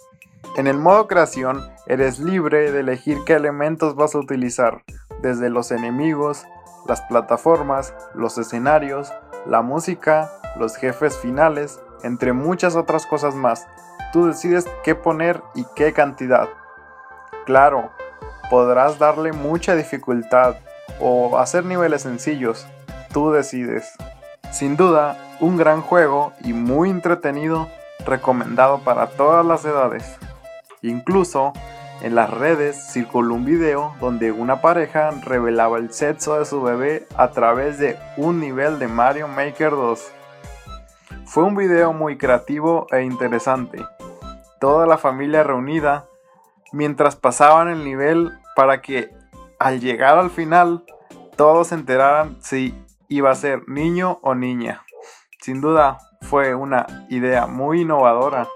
En 0.55 0.67
el 0.67 0.77
modo 0.77 1.07
creación 1.07 1.67
eres 1.87 2.19
libre 2.19 2.71
de 2.71 2.81
elegir 2.81 3.23
qué 3.25 3.33
elementos 3.33 3.95
vas 3.95 4.13
a 4.13 4.19
utilizar, 4.19 4.83
desde 5.23 5.49
los 5.49 5.71
enemigos, 5.71 6.45
las 6.87 7.01
plataformas, 7.01 7.95
los 8.13 8.37
escenarios, 8.37 9.11
la 9.47 9.63
música, 9.63 10.29
los 10.59 10.75
jefes 10.75 11.17
finales, 11.17 11.81
entre 12.03 12.33
muchas 12.33 12.75
otras 12.75 13.07
cosas 13.07 13.33
más. 13.33 13.65
Tú 14.11 14.27
decides 14.27 14.67
qué 14.83 14.93
poner 14.93 15.41
y 15.55 15.65
qué 15.75 15.91
cantidad. 15.91 16.49
Claro, 17.47 17.89
podrás 18.53 18.99
darle 18.99 19.31
mucha 19.31 19.75
dificultad 19.75 20.57
o 20.99 21.39
hacer 21.39 21.65
niveles 21.65 22.03
sencillos. 22.03 22.67
Tú 23.11 23.31
decides. 23.31 23.95
Sin 24.51 24.77
duda, 24.77 25.17
un 25.39 25.57
gran 25.57 25.81
juego 25.81 26.33
y 26.43 26.53
muy 26.53 26.91
entretenido, 26.91 27.67
recomendado 28.05 28.77
para 28.81 29.07
todas 29.07 29.43
las 29.43 29.65
edades. 29.65 30.19
Incluso 30.83 31.51
en 32.03 32.13
las 32.13 32.29
redes 32.29 32.91
circuló 32.91 33.33
un 33.33 33.43
video 33.43 33.95
donde 33.99 34.31
una 34.31 34.61
pareja 34.61 35.09
revelaba 35.23 35.79
el 35.79 35.91
sexo 35.91 36.37
de 36.37 36.45
su 36.45 36.61
bebé 36.61 37.07
a 37.17 37.31
través 37.31 37.79
de 37.79 37.97
un 38.17 38.39
nivel 38.39 38.77
de 38.77 38.87
Mario 38.87 39.27
Maker 39.29 39.71
2. 39.71 40.11
Fue 41.25 41.41
un 41.41 41.55
video 41.55 41.91
muy 41.91 42.19
creativo 42.19 42.85
e 42.91 43.01
interesante. 43.01 43.83
Toda 44.59 44.85
la 44.85 44.99
familia 44.99 45.41
reunida 45.41 46.05
mientras 46.73 47.15
pasaban 47.15 47.69
el 47.69 47.85
nivel 47.85 48.31
para 48.55 48.81
que 48.81 49.11
al 49.59 49.79
llegar 49.79 50.17
al 50.17 50.29
final 50.29 50.83
todos 51.37 51.67
se 51.67 51.75
enteraran 51.75 52.37
si 52.41 52.75
iba 53.07 53.31
a 53.31 53.35
ser 53.35 53.69
niño 53.69 54.19
o 54.23 54.35
niña. 54.35 54.83
Sin 55.41 55.61
duda 55.61 55.99
fue 56.21 56.55
una 56.55 56.85
idea 57.09 57.47
muy 57.47 57.81
innovadora. 57.81 58.47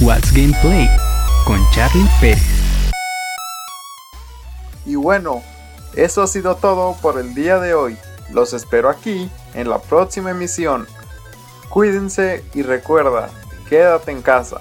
What's 0.00 0.32
Gameplay 0.32 0.88
con 1.44 1.58
Charlie 1.72 2.06
Pérez. 2.20 2.58
Y 4.84 4.94
bueno, 4.94 5.42
eso 5.94 6.22
ha 6.22 6.26
sido 6.26 6.56
todo 6.56 6.94
por 7.00 7.18
el 7.18 7.34
día 7.34 7.58
de 7.58 7.74
hoy. 7.74 7.96
Los 8.30 8.52
espero 8.52 8.90
aquí 8.90 9.30
en 9.54 9.68
la 9.68 9.78
próxima 9.80 10.30
emisión. 10.30 10.86
Cuídense 11.68 12.44
y 12.54 12.62
recuerda, 12.62 13.30
quédate 13.68 14.10
en 14.10 14.22
casa. 14.22 14.60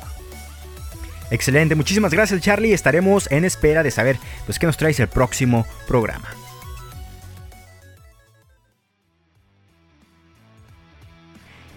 Excelente, 1.30 1.76
muchísimas 1.76 2.14
gracias 2.14 2.42
Charlie. 2.42 2.74
Estaremos 2.74 3.30
en 3.32 3.46
espera 3.46 3.84
de 3.84 3.92
saber 3.92 4.18
pues, 4.46 4.60
qué 4.60 4.66
nos 4.66 4.78
traes 4.78 5.00
el 5.00 5.08
próximo 5.08 5.66
programa. 5.88 6.30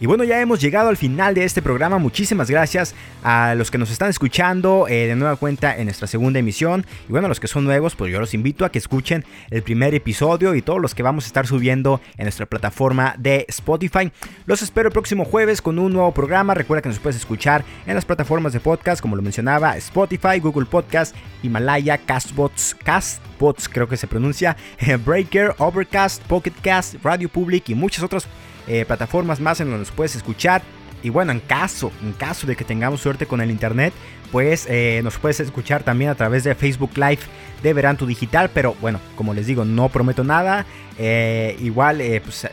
Y 0.01 0.07
bueno, 0.07 0.25
ya 0.25 0.41
hemos 0.41 0.63
llegado 0.63 0.89
al 0.89 0.97
final 0.97 1.35
de 1.35 1.45
este 1.45 1.61
programa. 1.61 1.99
Muchísimas 1.99 2.51
gracias 2.51 2.95
a 3.23 3.55
los 3.55 3.71
que 3.71 3.77
nos 3.77 3.91
están 3.91 4.09
escuchando 4.09 4.89
eh, 4.89 5.07
de 5.07 5.15
nueva 5.15 5.37
cuenta 5.37 5.77
en 5.77 5.85
nuestra 5.85 6.07
segunda 6.07 6.39
emisión. 6.39 6.87
Y 7.07 7.13
bueno, 7.13 7.27
a 7.27 7.29
los 7.29 7.39
que 7.39 7.49
son 7.49 7.65
nuevos, 7.65 7.97
pues 7.97 8.11
yo 8.11 8.19
los 8.19 8.33
invito 8.33 8.65
a 8.65 8.71
que 8.71 8.79
escuchen 8.79 9.27
el 9.51 9.63
primer 9.63 9.95
episodio 9.95 10.55
y 10.55 10.63
todos 10.63 10.81
los 10.81 10.95
que 10.95 11.03
vamos 11.03 11.25
a 11.25 11.27
estar 11.27 11.47
subiendo 11.47 12.01
en 12.17 12.25
nuestra 12.25 12.47
plataforma 12.47 13.15
de 13.19 13.45
Spotify. 13.51 14.11
Los 14.47 14.63
espero 14.63 14.89
el 14.89 14.93
próximo 14.95 15.27
jueves 15.27 15.61
con 15.61 15.79
un 15.79 15.93
nuevo 15.93 16.15
programa. 16.15 16.55
Recuerda 16.55 16.81
que 16.81 16.89
nos 16.89 16.99
puedes 16.99 17.17
escuchar 17.17 17.63
en 17.87 17.95
las 17.95 18.07
plataformas 18.07 18.55
de 18.55 18.61
podcast, 18.61 19.03
como 19.03 19.17
lo 19.17 19.23
mencionaba, 19.23 19.77
Spotify, 19.77 20.39
Google 20.41 20.65
Podcast, 20.65 21.15
Himalaya, 21.43 21.99
Castbots, 21.99 22.75
Castbots 22.83 23.69
creo 23.69 23.87
que 23.87 23.99
se 23.99 24.07
pronuncia, 24.07 24.57
Breaker, 25.05 25.55
Overcast, 25.59 26.23
Pocket 26.23 26.55
Cast, 26.63 26.95
Radio 27.03 27.29
Public 27.29 27.69
y 27.69 27.75
muchas 27.75 28.03
otras 28.03 28.27
eh, 28.73 28.85
plataformas 28.85 29.41
más 29.41 29.61
en 29.61 29.67
donde 29.67 29.81
nos 29.81 29.91
puedes 29.91 30.15
escuchar. 30.15 30.63
Y 31.03 31.09
bueno, 31.09 31.33
en 31.33 31.41
caso, 31.41 31.91
en 32.03 32.13
caso 32.13 32.47
de 32.47 32.55
que 32.55 32.65
tengamos 32.65 33.01
suerte 33.01 33.27
con 33.27 33.41
el 33.41 33.51
internet, 33.51 33.93
pues 34.31 34.65
eh, 34.69 35.01
nos 35.03 35.19
puedes 35.19 35.41
escuchar 35.41 35.83
también 35.83 36.09
a 36.09 36.15
través 36.15 36.45
de 36.45 36.55
Facebook 36.55 36.93
Live 36.95 37.19
de 37.65 37.73
Veranto 37.73 38.07
Digital. 38.07 38.49
Pero 38.55 38.77
bueno, 38.81 39.01
como 39.17 39.35
les 39.35 39.49
digo, 39.49 39.65
no 39.65 39.89
prometo 39.89 40.23
nada. 40.23 40.67
Eh, 40.99 41.57
igual, 41.61 42.01
pues, 42.23 42.47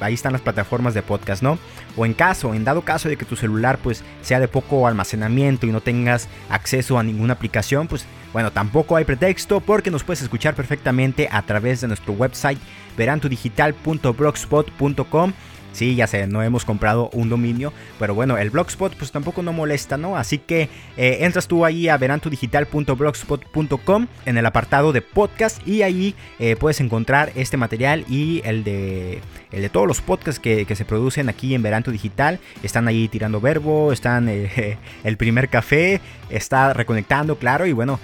ahí 0.00 0.14
están 0.14 0.32
las 0.32 0.40
plataformas 0.40 0.94
de 0.94 1.02
podcast, 1.02 1.42
¿no? 1.42 1.58
O 1.98 2.06
en 2.06 2.14
caso, 2.14 2.54
en 2.54 2.64
dado 2.64 2.80
caso 2.82 3.10
de 3.10 3.16
que 3.16 3.24
tu 3.26 3.36
celular 3.36 3.78
pues 3.82 4.02
sea 4.22 4.40
de 4.40 4.48
poco 4.48 4.86
almacenamiento 4.86 5.66
y 5.66 5.72
no 5.72 5.82
tengas 5.82 6.28
acceso 6.48 6.98
a 6.98 7.02
ninguna 7.02 7.34
aplicación, 7.34 7.88
pues 7.88 8.06
bueno, 8.32 8.52
tampoco 8.52 8.96
hay 8.96 9.04
pretexto 9.04 9.60
porque 9.60 9.90
nos 9.90 10.04
puedes 10.04 10.22
escuchar 10.22 10.54
perfectamente 10.54 11.28
a 11.30 11.42
través 11.42 11.80
de 11.80 11.88
nuestro 11.88 12.12
website 12.12 12.58
verantodigital.blogspot.com 12.96 15.32
Sí, 15.72 15.94
ya 15.94 16.06
sé, 16.06 16.26
no 16.26 16.42
hemos 16.42 16.64
comprado 16.64 17.10
un 17.12 17.28
dominio, 17.28 17.72
pero 17.98 18.14
bueno, 18.14 18.38
el 18.38 18.50
blogspot 18.50 18.94
pues 18.96 19.12
tampoco 19.12 19.42
no 19.42 19.52
molesta, 19.52 19.96
¿no? 19.96 20.16
Así 20.16 20.38
que 20.38 20.68
eh, 20.96 21.18
entras 21.20 21.46
tú 21.46 21.64
ahí 21.64 21.88
a 21.88 21.96
verantodigital.blogspot.com 21.96 24.06
en 24.26 24.38
el 24.38 24.46
apartado 24.46 24.92
de 24.92 25.02
podcast 25.02 25.66
y 25.66 25.82
ahí 25.82 26.14
eh, 26.38 26.56
puedes 26.56 26.80
encontrar 26.80 27.32
este 27.34 27.56
material 27.56 28.04
y 28.08 28.42
el 28.44 28.64
de, 28.64 29.20
el 29.52 29.62
de 29.62 29.68
todos 29.68 29.86
los 29.86 30.00
podcasts 30.00 30.40
que, 30.40 30.66
se 30.68 30.84
producen 30.84 31.28
aquí 31.28 31.54
en 31.54 31.62
Veranto 31.62 31.90
Digital. 31.90 32.38
Están 32.62 32.88
ahí 32.88 33.08
tirando 33.08 33.40
verbo, 33.40 33.92
están 33.92 34.28
eh, 34.28 34.78
el 35.04 35.16
primer 35.16 35.48
café, 35.48 36.00
está 36.30 36.72
reconectando, 36.72 37.36
claro, 37.36 37.66
y 37.66 37.72
bueno, 37.72 37.98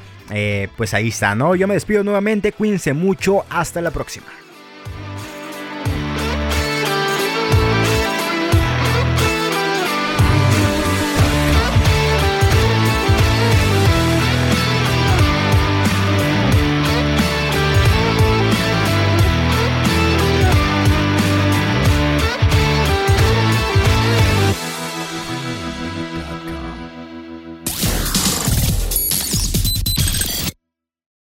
pues 0.77 0.95
ahí 0.95 1.09
está, 1.09 1.35
¿no? 1.35 1.55
Yo 1.55 1.69
me 1.69 1.75
despido 1.75 2.03
nuevamente, 2.03 2.53
cuídense 2.53 2.95
mucho, 2.95 3.45
hasta 3.51 3.81
la 3.81 3.91
próxima. 3.91 4.27